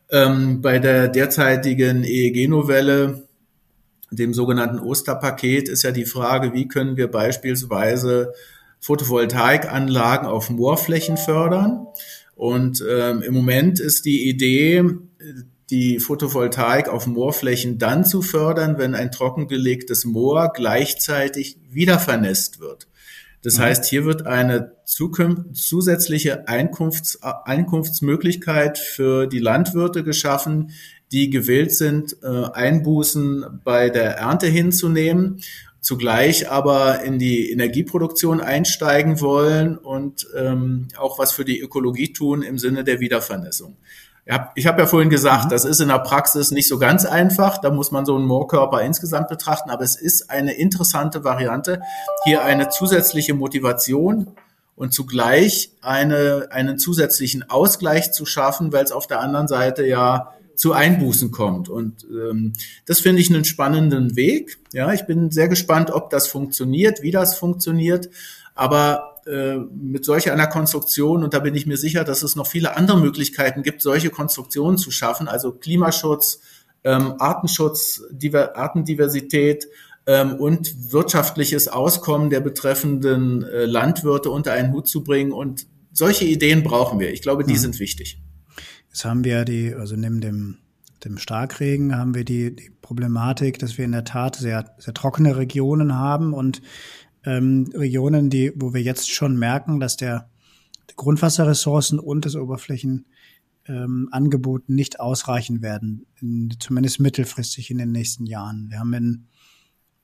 [0.10, 3.24] Ähm, bei der derzeitigen EEG-Novelle,
[4.10, 8.34] dem sogenannten Osterpaket, ist ja die Frage, wie können wir beispielsweise
[8.84, 11.88] Photovoltaikanlagen auf Moorflächen fördern.
[12.36, 14.84] Und ähm, im Moment ist die Idee,
[15.70, 22.88] die Photovoltaik auf Moorflächen dann zu fördern, wenn ein trockengelegtes Moor gleichzeitig wieder vernässt wird.
[23.42, 23.62] Das mhm.
[23.62, 30.72] heißt, hier wird eine zusätzliche Einkunfts Einkunftsmöglichkeit für die Landwirte geschaffen,
[31.14, 35.40] die gewillt sind, äh, Einbußen bei der Ernte hinzunehmen
[35.84, 42.42] zugleich aber in die Energieproduktion einsteigen wollen und ähm, auch was für die Ökologie tun
[42.42, 43.76] im Sinne der Wiedervernässung.
[44.56, 45.50] Ich habe ja vorhin gesagt, mhm.
[45.50, 47.58] das ist in der Praxis nicht so ganz einfach.
[47.58, 49.70] Da muss man so einen Moorkörper insgesamt betrachten.
[49.70, 51.82] Aber es ist eine interessante Variante,
[52.24, 54.32] hier eine zusätzliche Motivation
[54.78, 60.32] und zugleich eine, einen zusätzlichen Ausgleich zu schaffen, weil es auf der anderen Seite ja
[60.56, 61.70] zu Einbußen kommt.
[61.70, 62.54] Und ähm,
[62.86, 64.60] das finde ich einen spannenden Weg.
[64.74, 68.10] Ja, ich bin sehr gespannt, ob das funktioniert, wie das funktioniert.
[68.56, 72.48] Aber äh, mit solch einer Konstruktion, und da bin ich mir sicher, dass es noch
[72.48, 76.42] viele andere Möglichkeiten gibt, solche Konstruktionen zu schaffen, also Klimaschutz,
[76.84, 79.68] ähm, Artenschutz, Diver Artendiversität
[80.06, 85.32] ähm, und wirtschaftliches Auskommen der betreffenden äh, Landwirte unter einen Hut zu bringen.
[85.32, 87.14] Und solche Ideen brauchen wir.
[87.14, 87.58] Ich glaube, die mhm.
[87.58, 88.20] sind wichtig.
[88.94, 90.60] Jetzt haben wir die, also neben dem,
[91.04, 95.36] dem Starkregen haben wir die, die Problematik, dass wir in der Tat sehr, sehr trockene
[95.36, 96.62] Regionen haben und
[97.26, 100.30] ähm, Regionen, die, wo wir jetzt schon merken, dass der
[100.92, 108.28] die Grundwasserressourcen und das Oberflächenangebot ähm, nicht ausreichen werden, in, zumindest mittelfristig in den nächsten
[108.28, 108.70] Jahren.
[108.70, 109.26] Wir haben in,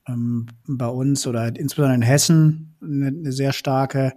[0.08, 4.14] ähm, bei uns oder insbesondere in Hessen eine, eine sehr starke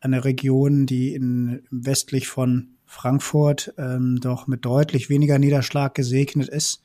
[0.00, 6.82] eine Region, die in, westlich von Frankfurt ähm, doch mit deutlich weniger Niederschlag gesegnet ist.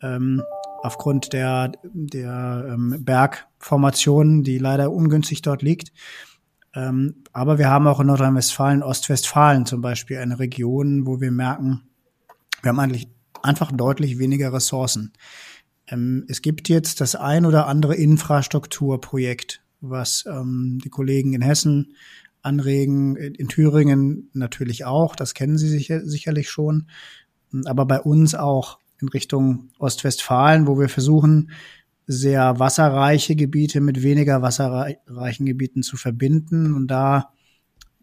[0.00, 0.42] Ähm,
[0.82, 5.92] aufgrund der, der ähm, Bergformation, die leider ungünstig dort liegt.
[6.74, 11.82] Ähm, aber wir haben auch in Nordrhein-Westfalen, Ostwestfalen zum Beispiel eine Region, wo wir merken,
[12.62, 13.08] wir haben eigentlich
[13.42, 15.12] einfach deutlich weniger Ressourcen.
[15.88, 21.94] Ähm, es gibt jetzt das ein oder andere Infrastrukturprojekt, was ähm, die Kollegen in Hessen
[22.42, 23.16] anregen.
[23.16, 26.88] In Thüringen natürlich auch, das kennen Sie sicher, sicherlich schon.
[27.64, 31.50] Aber bei uns auch in Richtung Ostwestfalen, wo wir versuchen,
[32.06, 37.30] sehr wasserreiche Gebiete mit weniger wasserreichen Gebieten zu verbinden und da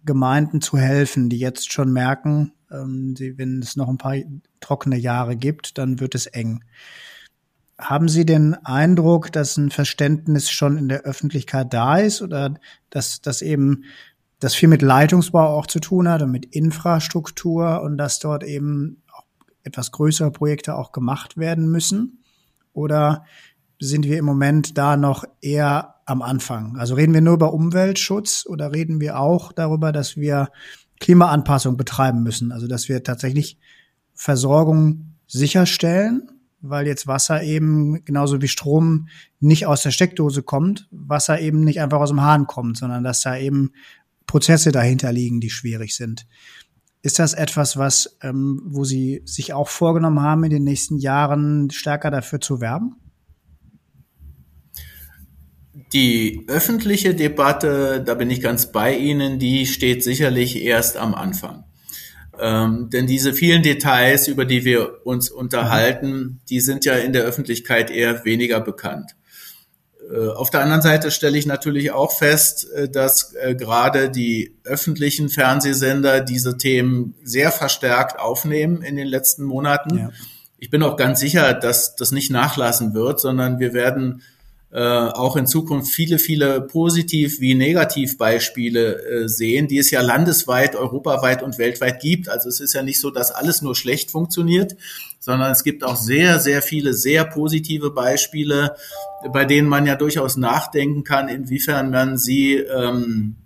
[0.06, 4.16] Gemeinden zu helfen, die jetzt schon merken, ähm, wenn es noch ein paar
[4.60, 6.64] trockene Jahre gibt, dann wird es eng.
[7.78, 12.56] Haben Sie den Eindruck, dass ein Verständnis schon in der Öffentlichkeit da ist oder
[12.90, 13.86] dass, dass eben
[14.40, 19.04] das viel mit Leitungsbau auch zu tun hat und mit Infrastruktur und dass dort eben
[19.14, 19.26] auch
[19.64, 22.24] etwas größere Projekte auch gemacht werden müssen?
[22.74, 23.26] Oder
[23.80, 26.78] sind wir im Moment da noch eher am Anfang?
[26.78, 30.50] Also reden wir nur über Umweltschutz oder reden wir auch darüber, dass wir
[31.00, 32.52] Klimaanpassung betreiben müssen?
[32.52, 33.58] Also dass wir tatsächlich
[34.14, 36.30] Versorgung sicherstellen,
[36.62, 39.08] weil jetzt Wasser eben genauso wie Strom
[39.40, 43.22] nicht aus der Steckdose kommt, Wasser eben nicht einfach aus dem Hahn kommt, sondern dass
[43.22, 43.72] da eben
[44.30, 46.28] Prozesse dahinter liegen, die schwierig sind.
[47.02, 51.72] Ist das etwas, was, ähm, wo Sie sich auch vorgenommen haben, in den nächsten Jahren
[51.72, 52.96] stärker dafür zu werben?
[55.94, 61.64] Die öffentliche Debatte, da bin ich ganz bei Ihnen, die steht sicherlich erst am Anfang.
[62.40, 67.24] Ähm, denn diese vielen Details, über die wir uns unterhalten, die sind ja in der
[67.24, 69.16] Öffentlichkeit eher weniger bekannt.
[70.12, 74.56] Äh, auf der anderen Seite stelle ich natürlich auch fest, äh, dass äh, gerade die
[74.64, 79.98] öffentlichen Fernsehsender diese Themen sehr verstärkt aufnehmen in den letzten Monaten.
[79.98, 80.10] Ja.
[80.58, 84.24] Ich bin auch ganz sicher, dass das nicht nachlassen wird, sondern wir werden
[84.72, 90.76] äh, auch in Zukunft viele, viele Positiv- wie Negativbeispiele äh, sehen, die es ja landesweit,
[90.76, 92.30] europaweit und weltweit gibt.
[92.30, 94.76] Also es ist ja nicht so, dass alles nur schlecht funktioniert,
[95.20, 98.76] sondern es gibt auch sehr, sehr viele sehr positive Beispiele,
[99.34, 103.38] bei denen man ja durchaus nachdenken kann, inwiefern man sie ähm,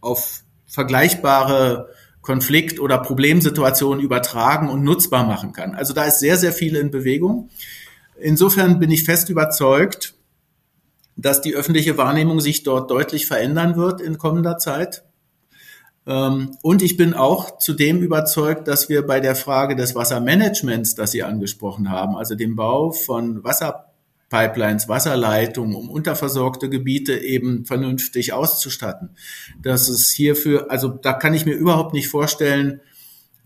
[0.00, 1.90] auf vergleichbare
[2.22, 5.74] Konflikt- oder Problemsituationen übertragen und nutzbar machen kann.
[5.74, 7.50] Also da ist sehr, sehr viel in Bewegung.
[8.18, 10.15] Insofern bin ich fest überzeugt,
[11.16, 15.04] dass die öffentliche Wahrnehmung sich dort deutlich verändern wird in kommender Zeit.
[16.06, 21.10] Ähm, und ich bin auch zudem überzeugt, dass wir bei der Frage des Wassermanagements, das
[21.10, 29.10] Sie angesprochen haben, also dem Bau von Wasserpipelines, Wasserleitungen, um unterversorgte Gebiete eben vernünftig auszustatten,
[29.62, 32.80] dass es hierfür, also da kann ich mir überhaupt nicht vorstellen,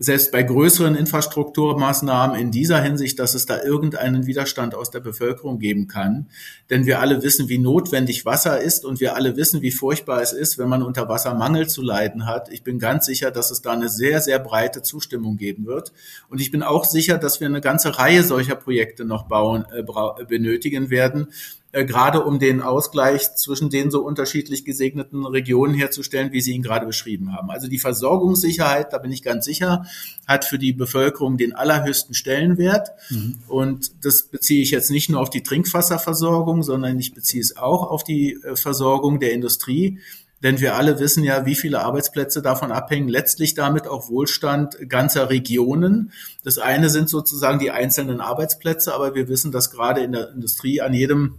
[0.03, 5.59] selbst bei größeren Infrastrukturmaßnahmen in dieser Hinsicht, dass es da irgendeinen Widerstand aus der Bevölkerung
[5.59, 6.27] geben kann.
[6.71, 10.33] Denn wir alle wissen, wie notwendig Wasser ist und wir alle wissen, wie furchtbar es
[10.33, 12.51] ist, wenn man unter Wassermangel zu leiden hat.
[12.51, 15.93] Ich bin ganz sicher, dass es da eine sehr, sehr breite Zustimmung geben wird.
[16.29, 19.83] Und ich bin auch sicher, dass wir eine ganze Reihe solcher Projekte noch bauen, äh,
[20.25, 21.27] benötigen werden,
[21.73, 26.63] äh, gerade um den Ausgleich zwischen den so unterschiedlich gesegneten Regionen herzustellen, wie Sie ihn
[26.63, 27.49] gerade beschrieben haben.
[27.49, 29.85] Also die Versorgungssicherheit, da bin ich ganz sicher,
[30.27, 32.89] hat für die Bevölkerung den allerhöchsten Stellenwert.
[33.09, 33.39] Mhm.
[33.47, 37.89] Und das beziehe ich jetzt nicht nur auf die Trinkwasserversorgung, sondern ich beziehe es auch
[37.89, 39.99] auf die äh, Versorgung der Industrie.
[40.43, 45.29] Denn wir alle wissen ja, wie viele Arbeitsplätze davon abhängen, letztlich damit auch Wohlstand ganzer
[45.29, 46.11] Regionen.
[46.43, 50.81] Das eine sind sozusagen die einzelnen Arbeitsplätze, aber wir wissen, dass gerade in der Industrie
[50.81, 51.35] an jedem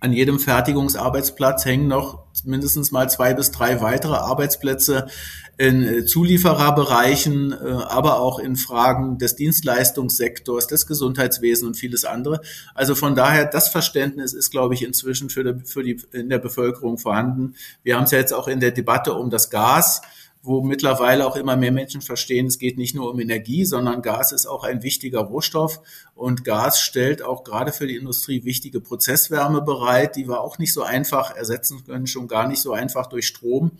[0.00, 5.08] an jedem Fertigungsarbeitsplatz hängen noch mindestens mal zwei bis drei weitere Arbeitsplätze
[5.56, 12.40] in äh, Zuliefererbereichen, äh, aber auch in Fragen des Dienstleistungssektors, des Gesundheitswesens und vieles andere.
[12.74, 16.38] Also von daher, das Verständnis ist, glaube ich, inzwischen für die, für die, in der
[16.38, 17.54] Bevölkerung vorhanden.
[17.82, 20.02] Wir haben es ja jetzt auch in der Debatte um das Gas
[20.48, 24.32] wo mittlerweile auch immer mehr Menschen verstehen, es geht nicht nur um Energie, sondern Gas
[24.32, 25.80] ist auch ein wichtiger Rohstoff
[26.14, 30.72] und Gas stellt auch gerade für die Industrie wichtige Prozesswärme bereit, die wir auch nicht
[30.72, 33.72] so einfach ersetzen können, schon gar nicht so einfach durch Strom.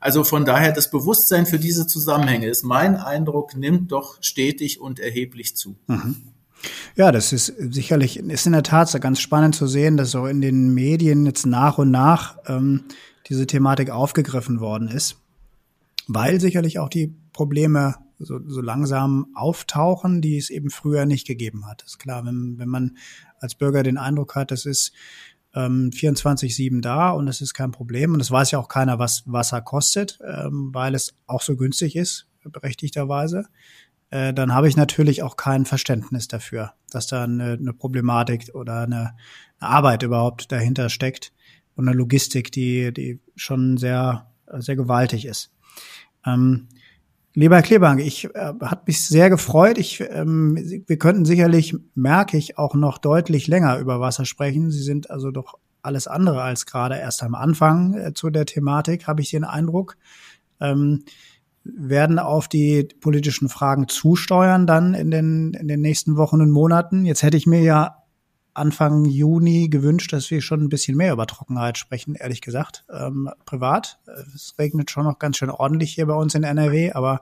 [0.00, 5.00] Also von daher das Bewusstsein für diese Zusammenhänge ist mein Eindruck, nimmt doch stetig und
[5.00, 5.76] erheblich zu.
[5.88, 6.16] Mhm.
[6.94, 10.40] Ja, das ist sicherlich, ist in der Tat ganz spannend zu sehen, dass so in
[10.40, 12.84] den Medien jetzt nach und nach ähm,
[13.28, 15.16] diese Thematik aufgegriffen worden ist
[16.08, 21.66] weil sicherlich auch die Probleme so, so langsam auftauchen, die es eben früher nicht gegeben
[21.66, 21.82] hat.
[21.82, 22.96] ist klar, wenn, wenn man
[23.40, 24.92] als Bürger den Eindruck hat, das ist
[25.54, 28.14] ähm, 24-7 da und es ist kein Problem.
[28.14, 31.96] Und es weiß ja auch keiner, was Wasser kostet, ähm, weil es auch so günstig
[31.96, 33.46] ist, berechtigterweise.
[34.10, 38.82] Äh, dann habe ich natürlich auch kein Verständnis dafür, dass da eine, eine Problematik oder
[38.82, 39.14] eine,
[39.58, 41.32] eine Arbeit überhaupt dahinter steckt
[41.74, 45.51] und eine Logistik, die, die schon sehr, sehr gewaltig ist.
[46.26, 46.68] Ähm,
[47.34, 49.78] lieber Herr Klebank, ich äh, hat mich sehr gefreut.
[49.78, 50.56] Ich, ähm,
[50.86, 54.70] wir könnten sicherlich, merke ich, auch noch deutlich länger über Wasser sprechen.
[54.70, 59.06] Sie sind also doch alles andere als gerade erst am Anfang äh, zu der Thematik,
[59.06, 59.96] habe ich den Eindruck.
[60.60, 61.04] Ähm,
[61.64, 67.04] werden auf die politischen Fragen zusteuern dann in den, in den nächsten Wochen und Monaten.
[67.04, 68.01] Jetzt hätte ich mir ja
[68.54, 73.30] Anfang Juni gewünscht, dass wir schon ein bisschen mehr über Trockenheit sprechen, ehrlich gesagt, ähm,
[73.46, 74.00] privat.
[74.34, 77.20] Es regnet schon noch ganz schön ordentlich hier bei uns in NRW, aber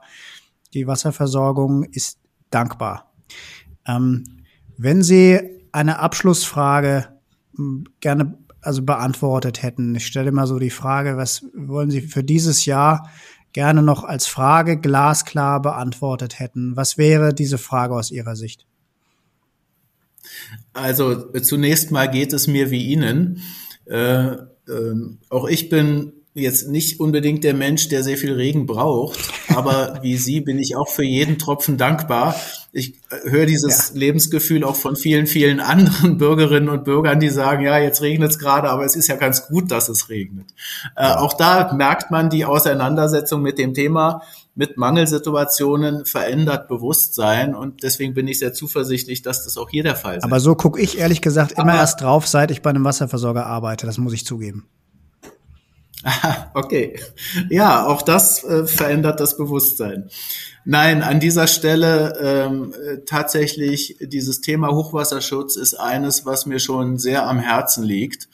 [0.73, 2.19] die Wasserversorgung ist
[2.49, 3.13] dankbar.
[3.85, 4.23] Ähm,
[4.77, 5.39] wenn Sie
[5.71, 7.07] eine Abschlussfrage
[7.99, 12.65] gerne also beantwortet hätten, ich stelle mal so die Frage, was wollen Sie für dieses
[12.65, 13.09] Jahr
[13.53, 16.75] gerne noch als Frage glasklar beantwortet hätten?
[16.75, 18.65] Was wäre diese Frage aus Ihrer Sicht?
[20.73, 23.41] Also zunächst mal geht es mir wie Ihnen.
[23.85, 24.37] Äh, äh,
[25.29, 29.19] auch ich bin jetzt nicht unbedingt der Mensch, der sehr viel Regen braucht,
[29.49, 32.35] aber wie Sie bin ich auch für jeden Tropfen dankbar.
[32.71, 33.99] Ich äh, höre dieses ja.
[33.99, 38.39] Lebensgefühl auch von vielen, vielen anderen Bürgerinnen und Bürgern, die sagen, ja, jetzt regnet es
[38.39, 40.45] gerade, aber es ist ja ganz gut, dass es regnet.
[40.95, 44.21] Äh, auch da merkt man die Auseinandersetzung mit dem Thema
[44.53, 49.95] mit Mangelsituationen verändert Bewusstsein und deswegen bin ich sehr zuversichtlich, dass das auch hier der
[49.95, 50.23] Fall ist.
[50.23, 53.45] Aber so gucke ich ehrlich gesagt immer Aber erst drauf, seit ich bei einem Wasserversorger
[53.45, 54.67] arbeite, das muss ich zugeben.
[56.53, 56.99] okay.
[57.49, 60.09] Ja, auch das äh, verändert das Bewusstsein.
[60.65, 66.97] Nein, an dieser Stelle ähm, äh, tatsächlich dieses Thema Hochwasserschutz ist eines, was mir schon
[66.97, 68.29] sehr am Herzen liegt.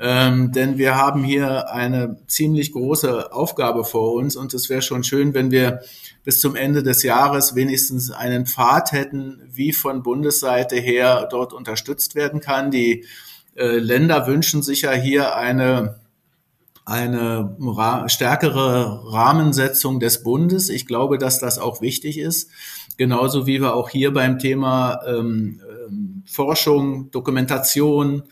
[0.00, 5.04] Ähm, denn wir haben hier eine ziemlich große Aufgabe vor uns und es wäre schon
[5.04, 5.80] schön, wenn wir
[6.24, 12.14] bis zum Ende des Jahres wenigstens einen Pfad hätten, wie von Bundesseite her dort unterstützt
[12.14, 12.70] werden kann.
[12.70, 13.04] Die
[13.56, 16.02] äh, Länder wünschen sich ja hier eine
[16.86, 17.56] eine
[18.08, 20.68] stärkere Rahmensetzung des Bundes.
[20.68, 22.50] Ich glaube, dass das auch wichtig ist.
[22.96, 28.24] Genauso wie wir auch hier beim Thema ähm, ähm, Forschung, Dokumentation,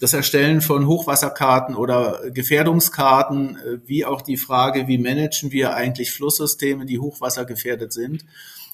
[0.00, 6.12] das Erstellen von Hochwasserkarten oder Gefährdungskarten, äh, wie auch die Frage, wie managen wir eigentlich
[6.12, 8.24] Flusssysteme, die hochwassergefährdet sind.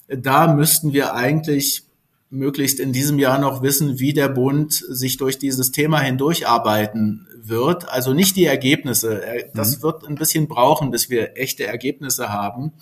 [0.08, 1.82] Da müssten wir eigentlich
[2.30, 7.88] möglichst in diesem Jahr noch wissen, wie der Bund sich durch dieses Thema hindurcharbeiten wird.
[7.88, 9.22] Also nicht die Ergebnisse.
[9.54, 9.82] Das mhm.
[9.82, 12.72] wird ein bisschen brauchen, bis wir echte Ergebnisse haben.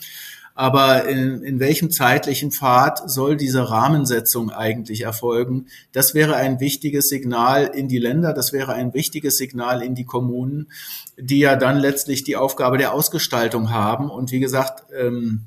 [0.59, 5.67] Aber in, in welchem zeitlichen Pfad soll diese Rahmensetzung eigentlich erfolgen?
[5.93, 10.07] Das wäre ein wichtiges Signal in die Länder, das wäre ein wichtiges Signal in die
[10.07, 10.73] Kommunen,
[11.19, 14.09] die ja dann letztlich die Aufgabe der Ausgestaltung haben.
[14.09, 15.43] Und wie gesagt, ähm,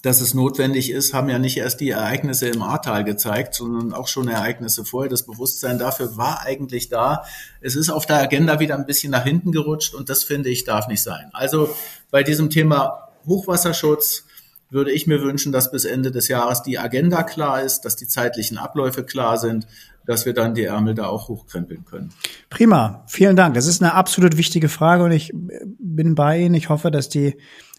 [0.00, 4.08] dass es notwendig ist, haben ja nicht erst die Ereignisse im Ahrtal gezeigt, sondern auch
[4.08, 5.10] schon Ereignisse vorher.
[5.10, 7.24] Das Bewusstsein dafür war eigentlich da.
[7.60, 10.64] Es ist auf der Agenda wieder ein bisschen nach hinten gerutscht und das finde ich
[10.64, 11.28] darf nicht sein.
[11.32, 11.68] Also
[12.10, 14.24] bei diesem Thema Hochwasserschutz
[14.72, 18.08] würde ich mir wünschen, dass bis Ende des Jahres die Agenda klar ist, dass die
[18.08, 19.66] zeitlichen Abläufe klar sind,
[20.06, 22.10] dass wir dann die Ärmel da auch hochkrempeln können.
[22.48, 23.54] Prima, vielen Dank.
[23.54, 25.32] Das ist eine absolut wichtige Frage und ich
[25.78, 26.54] bin bei Ihnen.
[26.54, 27.36] Ich hoffe, dass die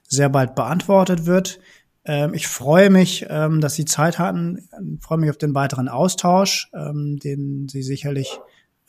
[0.08, 1.60] sehr bald beantwortet wird.
[2.06, 4.70] Ähm, ich freue mich, ähm, dass Sie Zeit hatten.
[4.96, 8.40] Ich freue mich auf den weiteren Austausch, ähm, den Sie sicherlich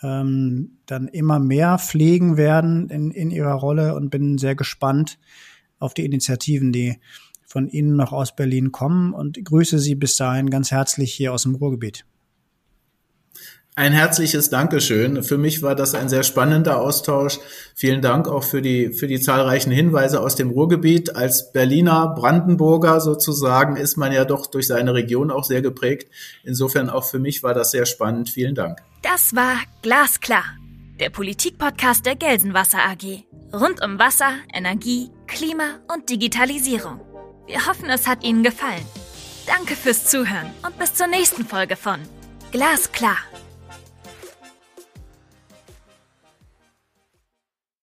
[0.01, 5.19] dann immer mehr pflegen werden in, in Ihrer Rolle und bin sehr gespannt
[5.85, 6.99] auf die Initiativen, die
[7.47, 11.45] von Ihnen noch aus Berlin kommen und grüße Sie bis dahin ganz herzlich hier aus
[11.45, 12.05] dem Ruhrgebiet.
[13.77, 15.25] Ein herzliches Dankeschön.
[15.25, 17.41] Für mich war das ein sehr spannender Austausch.
[17.75, 21.17] Vielen Dank auch für die, für die zahlreichen Hinweise aus dem Ruhrgebiet.
[21.17, 26.09] Als Berliner Brandenburger sozusagen ist man ja doch durch seine Region auch sehr geprägt.
[26.45, 28.31] Insofern auch für mich war das sehr spannend.
[28.31, 28.79] Vielen Dank.
[29.03, 30.45] Das war Glasklar,
[31.01, 33.25] der Politikpodcast der Gelsenwasser AG.
[33.53, 37.01] Rund um Wasser, Energie, Klima und Digitalisierung.
[37.47, 38.85] Wir hoffen, es hat Ihnen gefallen.
[39.47, 42.01] Danke fürs Zuhören und bis zur nächsten Folge von
[42.53, 43.19] Glasklar.